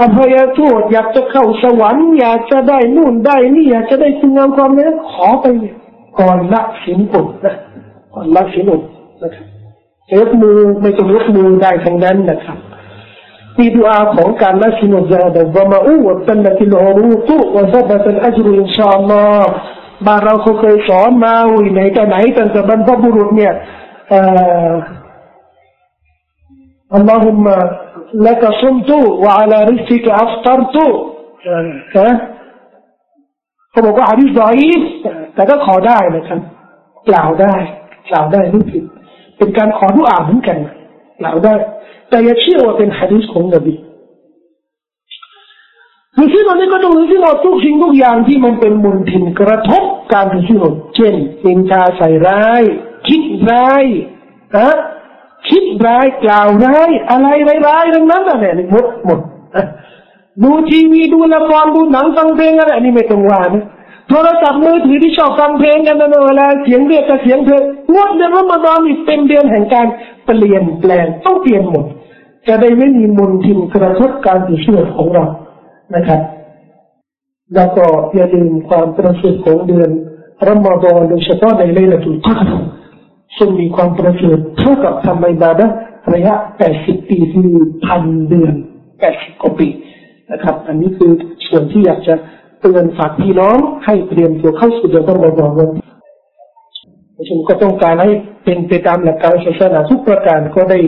[0.00, 5.74] อภัยโทษอยากจะเข้าสวรรค์อยากจะได้นู่นได้นี่อยากจะได้คุณงามความนี้ขอไปเนี่ย
[6.20, 7.54] ก่อนละศีลอดนะ
[8.14, 8.80] ก่อนละศีลอด
[9.22, 9.46] นะครับ
[10.18, 12.58] ยกมือไม่ต้องยกมือได้ทั้งนั้นนะครับ
[13.58, 19.52] มีดุอาของการละศีลอดذهب الظمأ وابتلت العروق وثبت الأجر إن شاء الله
[20.06, 23.52] บ้านเราเขาเคยสอนมาอุ้ยไหนแต่ไหนตั้งแต่บรรพบุรุษเนี่ย
[24.12, 24.20] อ่
[24.70, 24.72] อ
[26.94, 30.86] اللهم لك صمت وعلى رزقك أفطرت
[33.70, 34.82] เขาบอกว่าฮะดิษดอีฟ
[35.34, 36.40] แต่ก็ขอได้นะครับ
[37.08, 37.54] กล่าวได้
[38.10, 38.84] กล่าวได้ไม่ผิด
[39.38, 40.58] เป็นการขอดุอาเหมือนกัน
[41.20, 41.54] กล่าวได้
[42.08, 43.74] แต่อย่าเชื่อว่าเป็นฮะดิษของนบี
[46.22, 50.64] คือที่เราเนี่ก็ต้องรู้ที่เราทุกสิ่งทุกอย่างที่มันเป็นมุนทินกระทบการถือศีล
[50.96, 52.62] เช่นเป็นชาใส่ร้าย
[53.08, 53.84] คิดร้าย
[54.56, 54.70] นะ
[55.48, 57.28] คิดร้ายกล่าวร้ายอะไร
[57.68, 59.20] ร้ายๆทั้งนั้นอะไรนี่หมดหมด
[60.42, 63.64] ดูทีวีดูละครดูหนังฟังเพลงอะไรอันนี้ไม่ต้องว่านะ
[64.08, 67.62] โทรศัพท์มือถือที่ชอบฟังเพลงกันนะเวลาเสียงเรียกกับเสียงเพลง
[67.92, 69.86] งวดเดือนรอมฎอนนี่เป็นเดือนแห่งการ
[70.26, 71.84] เปลี่ยนแปลงต้องเปลี่ยนหมด
[72.48, 75.24] จะได้ไม่มีมลทินกระทบการติดเชื้อของเรา
[75.94, 76.20] นะครับ
[77.54, 77.84] แล้วก็
[78.14, 79.90] อย่าลืมความประเสริฐของเดือน
[80.48, 82.46] รอมฎอนโดยเฉพาะในเลนตุลกัด
[83.38, 85.66] ซึ่งมีความประเสริฐเท่ากับทำอิบาดะ
[86.14, 86.34] ระยะ
[86.72, 87.52] 80 ปีคือ
[87.86, 88.54] พันเดือน
[88.98, 89.68] 80 กว่าปี
[90.32, 91.12] นะครับ อันนี้คือ
[91.46, 92.14] ส่วนที่อยากจะ
[92.60, 95.50] เตือนฝากพี่น้องให้เตรียมตัวเข้าสู่เดือนรอมฎอน
[97.16, 98.10] ประชุมก็ต้องการให้
[98.44, 100.78] เป็นไปตามหลักการศาสนาทุกประการก็ได้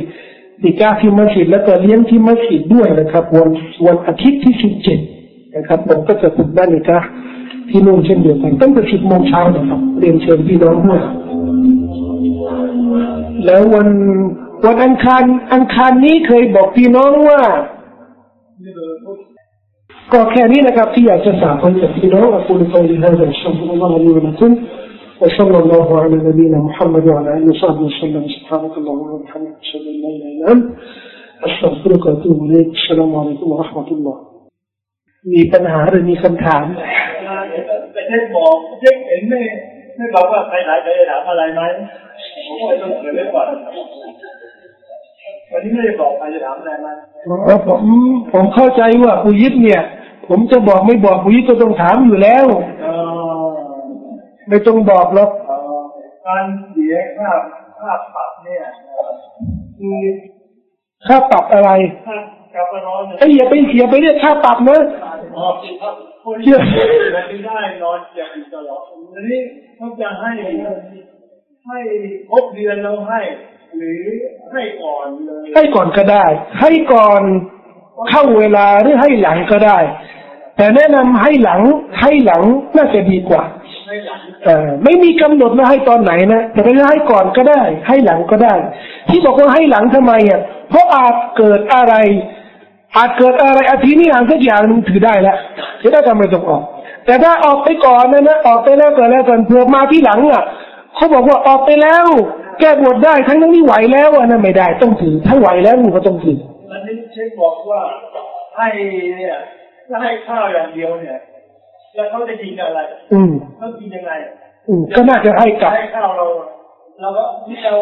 [0.62, 3.48] ติก้าที่มัสยิดแล้วก็เลี้ยงที่มัสยิดด้วยนะครับ วัน
[3.86, 4.98] วันอาทิตย์ที่สิบเจ็ด
[5.57, 6.98] นะครับ ผมก็จะขุดบ้านนิก้า
[7.70, 11.00] ที่นู่นเช่นเดียวกันตั้งแต่สิบโมงเช้านะครับเรียนเชิญพี่น้องด้วย
[13.44, 13.88] แล้ววัน
[14.66, 17.42] วันอังคารอังคารนี้เคยบอกพี่น้องว่า
[20.12, 24.46] ก็แค่นี้นะครับที่อยากจะสาบให้กับพี่น้องว่าคุณต้องดีให้กับชมพู่ว่าอยู่นะครั
[25.24, 30.10] وصلى الله على نبينا محمد وعلى آله وصحبه وسلم سبحانك اللهم وبحمدك أشهد أن لا
[30.16, 30.66] إله إلا أنت
[31.47, 34.18] أستغفرك وأتوب إليك السلام عليكم ورحمة الله
[35.34, 36.66] มีปัญหาหรือมีคำถาม
[37.93, 39.39] ไปเช็คบอกเช็คเห็นไม่
[39.97, 41.62] ไม่บอกว่าใครไหนใครถามอะไรไหม
[42.45, 43.47] ผมก็ต้องเกิดไว้ก่อน
[45.51, 46.88] วันนี้ไม่ได้บอกใครจะถามอะไรไหม
[47.68, 47.82] ผม
[48.34, 49.82] ผมเข้าใจว่าปุยิบเนี่ย
[50.28, 52.45] ผมจะบอกไม่บอกปุยิบก็ต้องถามอยู่แล้ว
[54.49, 55.30] ไม่ต้องบอกหรอก
[56.26, 57.30] การเสียค่า
[57.80, 58.62] ค่าปรับเนี่ย
[61.07, 61.70] ค่าปรับอะไร
[63.18, 64.80] ไอ้อย่าไปเสียไปเรียกค่าปรับนะ
[66.42, 66.59] เชื่อ
[67.12, 68.82] ไม่ได้นอนอย่างตลอด
[69.14, 69.40] อันนี้
[69.76, 70.32] เขาจะให้
[71.66, 71.78] ให้
[72.30, 73.20] ครบเดือนเราให้
[73.76, 74.03] หรือ
[74.53, 76.24] ให้ก่อนเลย ให้ก่อนก็ได้
[76.61, 77.22] ให้ก่อน
[78.11, 79.78] เข้าเวลาหรือให้หลังก็ได้
[80.57, 81.61] แต่แนะนำให้หลัง
[82.01, 82.42] ให้หลัง
[82.76, 83.64] น่าจะดีกว่าเออ
[84.85, 88.55] ไม่มีกำหนดว่าให้ตอนไหนนะแต่ถ้าให้ก่อนก็ได้ ให้หลังก็ได้
[89.09, 91.95] ที่บอกว่าให้หลังทำไมอะเพราะอาจเกิดอะไร
[92.97, 95.37] อาจเกิดอะไรอาทิตย์นี้อ่านสักอย่างนึงถือได้แล้ว
[95.80, 96.62] ถือได้ทำไมต้องออก
[97.07, 100.45] แต่ถ้าออกไปก่อนนะนะออกไปแล้วก็แล้วกันเพื่อมาที่หลังอะ
[100.97, 102.07] เขาบอกว่าออกไปแล้ว
[102.61, 106.39] แก้บวชได้ทั้งทั้งที่ไหวแล้วอันนั้นไม่ได้ต้องถือถ้าไหวแล้วมึงก็ต้องถือ
[106.72, 107.80] อันนี้เช็คบอกว่า
[108.57, 108.68] ให้
[109.16, 109.37] เนี่ย
[109.89, 111.18] ถ้าให้ข้าวอย่างเดียวเนี่ย
[111.95, 112.80] แล้วเขาจะกินอะไร
[113.12, 114.12] อืมเขากินยังไง
[114.68, 116.26] อืมก็น่าจะให้กลับให้ข้าวเรา
[117.01, 117.74] เราก็ที่เรา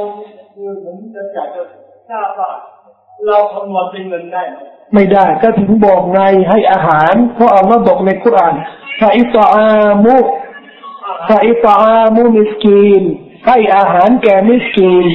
[0.55, 1.63] คือผมจะอยากจะ
[2.11, 2.51] ทราบว่า
[3.27, 4.57] เราคำนวณเป็นเงินได้ไหม
[4.95, 8.55] ไม่ได้ก็ถึงบอกไงให้อาหารเพราะอัลลอฮ์บอกในคุราน
[9.01, 10.19] ฟาอิตอามุ
[11.29, 13.03] ฟาอิตอามุมิสกีน
[13.47, 15.07] ให้อาหารแก่มิสกีน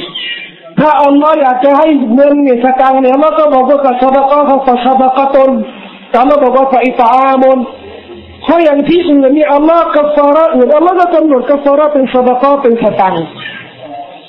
[0.80, 5.52] ถ้าอัลลอฮ์อยากจะให้เงินเนี่ยสตางค์เนี่ยอัลลอฮ์ก็บอกว่ากัสดะกะฮ์ฟะซดะกะตุน
[6.10, 7.58] แต่อัลลอฮ์บอกว่าฟาอิตอามุน
[8.48, 13.26] เพราะอย่างที่อื่นนี่อัลลอฮ์กัฟาระอื่นอัลลอฮ์ก็กำหนดกัฟาระเป็นซดะกะห์เป็นสตังค์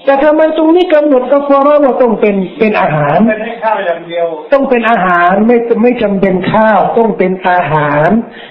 [0.04, 8.08] แต่ทำไมตรงนี้กำหนดกัฟาระว่าต้องเป็นเป็นอาหารไม่ให้ข้าวอย่างเดียวต้องเป็นอาหารไม่ไม่จำเป็นข้าว ต้องเป็นอาหาร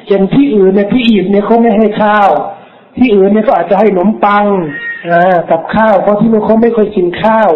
[0.07, 2.30] อย่างที่อื่นเนี่ยที่อียิปต์เนี่ยเขาไม่ให้ข้าว
[2.97, 4.45] ที่อื่นเนี่ยก็อาจจะให้ขนมปัง
[5.09, 7.49] อ่ากับข้าวเพราะที่นู่นเขาไม่ค่อยกินข้าว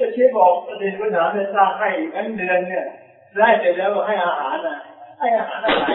[0.00, 2.84] จะเช็คบอกประเด็นปัญหาเนี่ยสร้างให้เงินเดือนเนี่ย
[3.38, 4.76] ได้เสร็จแล้วให้อาหารนะ
[5.20, 5.88] ให้อาหารอะไร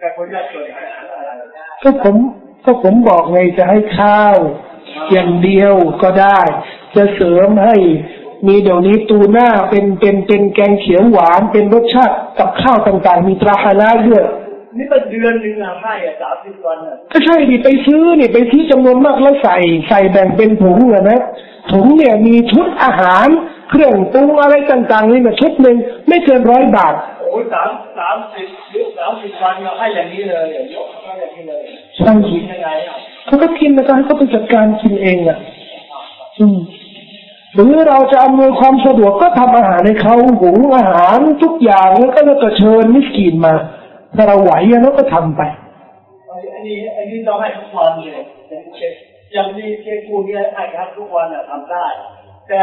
[0.00, 1.30] แต่คนยากจนให้อาหารอะไร
[1.82, 2.16] ก็ผม
[2.64, 4.36] ก็ผมบอกไงจะให้ข้าว
[5.10, 6.40] อย่างเดียวก็ได้
[6.96, 7.76] จะเสริมให้
[8.46, 14.24] มีเดี๋ยวนี้ตูน่าเป็นเป็นเป็นแกงเขียวหวานเป็นรสชาติกับข้าวต่างๆ มีตราฮาลาลด้วย
[14.78, 21.20] นี่ก็เดือนหนึ่งอะให้อะสามสิบวันอะก็ใช่ดิไปซื้อนี่ไปซื้อจำนวนมากแล้วใส่ใส่แบ่งเป็นถุงอะนะ
[21.72, 23.26] ถุงเนี่ยมีชุดอาหาร
[23.70, 25.76] เครื่องปรุงอะไรต่างๆนี่นะชุดหนึ่ง
[26.08, 26.94] ไม่เกินร้อยบาท
[27.30, 31.62] โอ้ยสามสามสิบหรือสามสิบวันเราให้อย่างนี้เลยอย่างยกให้อย่างนี้เลย
[31.96, 35.38] ใช่กินยังไงอะเขาก็กินแล้วก็ให้เขาไปจัดการกินเองอะ
[36.40, 36.58] อืม
[37.54, 43.54] หรือเราจะอำนวยความสะดวกก็ทำอาหารให้เขาหุงอาหารทุกอย่างแล้วก็แล้วก็เชิญมิสกีนมา
[44.14, 45.42] ถ้าเราไหวอะเราก็ทำไป
[46.54, 48.20] อันนี้อันนี้ต้องให้ทุกวันเลย
[49.34, 51.86] อย่างนี้เช็คคูเนี่ยให้ครับทุกวันอะทำได้
[52.48, 52.62] แต่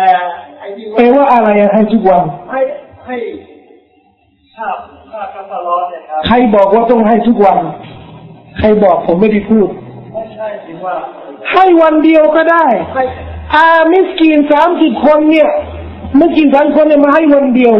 [0.59, 2.61] ไอ้ที่แปลว่าอะไรอะให้ทุกวันให้
[3.05, 3.15] ให้
[6.28, 7.58] ใครบอกว่าต้องให้ทุกวัน
[8.60, 9.68] ใครบอกผมไม่ได้พูด
[10.14, 10.95] ไม่ใช่ถึงว่า
[11.51, 12.66] ให้วันเดียวก็ได้
[13.55, 15.49] อามิสกีนสามสิบคนเนี่ย
[16.20, 17.74] มิสกีนสามคนเนี่ยมาให้วันเดียว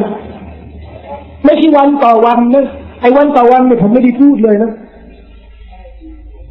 [1.46, 2.66] ไม่ใช่วันต่อวันนะ
[3.02, 4.72] ไอ้วันต่อวันเนี่ยผมไม่ได้พูดเลยนะ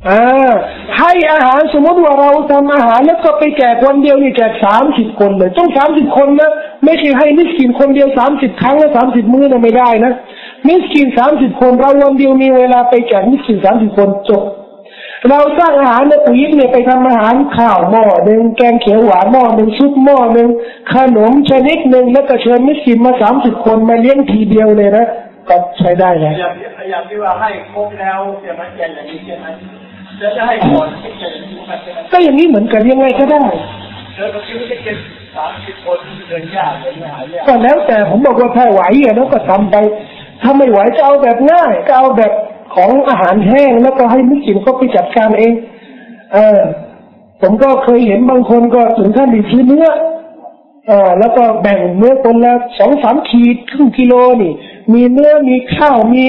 [0.08, 0.52] อ่า
[0.98, 6.50] ให้อาหารสมมติว่าเราทำอาหารแล้วก็ไปแจกวันเดียวนี่แจกสามสิบคนเลย ต้องสามสิบคนนะ
[6.84, 10.12] ไม่ใช่ให้มิสกินคนเดียวสามสิบครั้งแล้วสามสิบมื้อนะไม่ได้นะ
[10.66, 14.44] มิสกินสามสิบคนเราวันเดียวมีเวลาไปแจกมิสกินสามสิบคนจบ
[15.30, 20.48] เราสร้างอาหารในปุ๋ยเนี่ยไปทำอาหารข้าวหม้อหนึ่งแกงเขียวหวานหม้อหนึ่งซุปหม้อหนึ่ง
[20.92, 25.06] ขนมชนิดหนึ่งแล้วก็เชิญมิสกินมาสามสิบคนมาเลี้ยงทีเดียวเลยนะ
[25.48, 26.54] ก็ใช้ได้แล้วอย่าง
[26.90, 29.46] อย่างที่ว่าให้ครบแล้วใช่ไหมแกอย่างนี้ใช่ไหม
[30.20, 33.85] จะจะให้ก่อนที่จะอย่างนี้ใช่ไหมก็อย่างนี้เหมือนกันยังไงก็ได้แล้ว
[37.46, 39.76] ก็แล้วแต่ผมบอกว่าถ้าไหวอะแล้วก็ทำไป
[40.42, 42.32] ถ้าไม่ไหวก็เอาแบบง่ายก็เอาแบบ
[42.74, 45.52] ของอาหารแห้งแล้วก็ให้มิสกินเขาไปจัดการเอง
[46.32, 46.60] เออ
[47.40, 49.88] ผมก็เคยเห็นบางคนก็ถึงขั้นดิซื้อเนื้อ
[50.88, 54.52] เออแล้วก็แบ่งเนื้อคนละสองสามขีดครึ่งกิโลนี่
[54.92, 56.24] มีเนื้อมีข้าวมี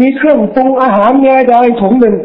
[0.00, 2.16] มีเครื่องปรุงอาหารมีอะไรถุงหนึ่ง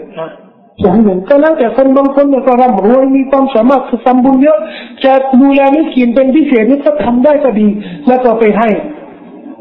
[0.82, 4.60] ถุงหนึ่งก็แล้วแต่คนบางคนเนี่ยก็ร่ำรวยมีความสามารถคือทำบุญเยอะ
[5.04, 7.68] จะดูแลมิสกินเป็นพิเศษนี่ก็ทำได้ก็ดี
[8.08, 8.70] แล้วก็ไปให้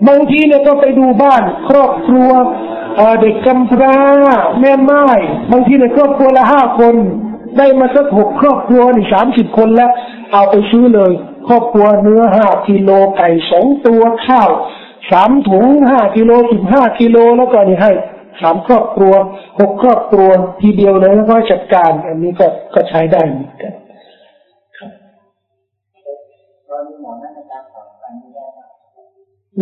[0.09, 2.31] บางทีเนี่ยก็ไปดูบ้าน ครอบครัว
[2.97, 3.97] เอ่อเด็กกำพร้า
[4.61, 5.07] แม่ไม้
[5.53, 6.95] บางทีเนี่ยครอบครัวละห้าคน
[7.59, 9.91] ได้มาสักหกครอบครัวนี่สามสิบคนแล้ว
[10.33, 11.13] เอาไปซื้อเลย
[11.49, 14.51] ครอบครัวเนื้อห้ากิโลไก่สองตัวข้าว
[15.11, 17.93] สามถุงห้ากิโลสิบห้ากิโลแล้วก็นี่ให้
[18.41, 19.15] สามครอบครัว
[19.61, 20.29] หกครอบครัว
[20.61, 23.73] ทีเดียวเลยแล้วก็จัดการ อันนี้ก็ก็ใช้ได้เหมือนกัน
[26.69, 28.47] ตอนนี้หมอนั่นนะครับสองพันได้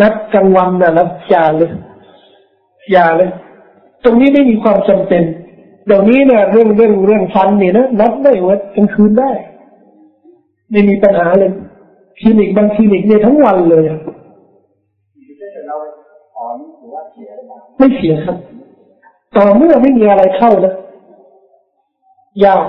[0.00, 1.70] นัดกลางวันนะนะอย่าเลย
[2.94, 3.30] ยาเลย
[4.04, 5.22] ตรงนี้ไม่มีความจำเป็น
[5.86, 9.30] เดี๋ยวนี้เนี่ยเรื่องเรื่องเรื่องฟันนี่นะนัดได้ว่ากลางคืนได้
[10.70, 11.50] ไม่มีปัญหาเลย
[12.20, 15.76] คลินิกบางคลินิกเนี่ยทั้งวันเลยอะถ้าเกิดเรา
[16.34, 16.46] ถอ
[16.78, 18.36] หรือว่าเสียหรือเปล่าไม่เสียครับ
[19.36, 20.74] ต่อเมื่อไม่มีอะไรเข้านะ
[22.44, 22.64] ยาก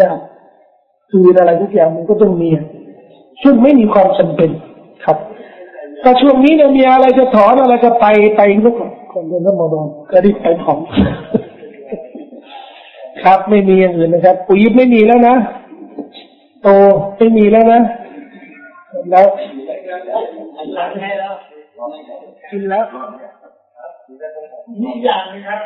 [0.00, 0.18] ยาก
[1.10, 2.50] คืออะไรทุกอย่างมันก็ต้องมี
[3.42, 4.50] ซึ่งไม่มีความจำเป็น
[5.04, 5.18] ครับ
[6.02, 8.70] แต่ช่วงนี้เนี่ยมีอะไรจะถอนอะไรก็ไปไปก็
[9.12, 10.80] คนเดินรมฎอนก็รีบไปถอน
[13.22, 15.34] ครับไม่มีอย่างอื่นนะครับปุ๋ยไม่มีแล้วนะ
[16.62, 16.68] โต
[17.18, 17.80] ไม่มีแล้วนะ
[19.10, 19.26] แล้ว
[22.50, 22.84] กินแล้ว
[24.82, 25.58] นี่อย่างนะครับ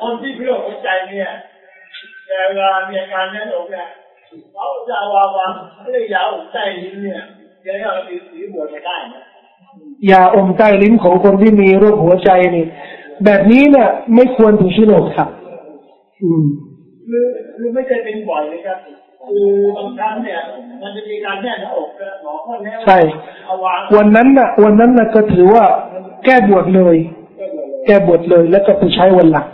[0.00, 1.30] คนที่เพื่อหัวใจเนี่ย
[2.26, 3.86] แต่เวลามีอาการแน่นอกเนี่ย
[4.54, 5.50] เขาจะเอาวางวาง
[5.80, 7.22] ไม่ได้ยาวใจลิ้นเนี่ย
[7.66, 9.24] ยังเอาสีสีบวชไม่ได้นะ
[10.10, 12.66] ยาอมใต้ลิ้นของคนที่มีโรคหัวใจนี่
[13.24, 15.28] แบบนี้เนี่ยไม่ควรถือชิโนดครับ
[16.22, 16.44] อืม
[17.08, 18.78] คือคือไม่ใช่เป็นบ่อยเลยครับ
[19.28, 20.38] คือบางครั้งเนี่ย
[20.82, 22.98] มันจะมีการแน่นหน้าอกนะหมอก็แนะใช่
[23.46, 25.64] เอาวางวันนั้นน่ะ วันนั้นน่ะก็ถือว่า
[26.24, 27.19] แก้บวชเลยก็เลย
[27.86, 29.46] แก้บทเลยแล้วก็ไปใช้วันหลัก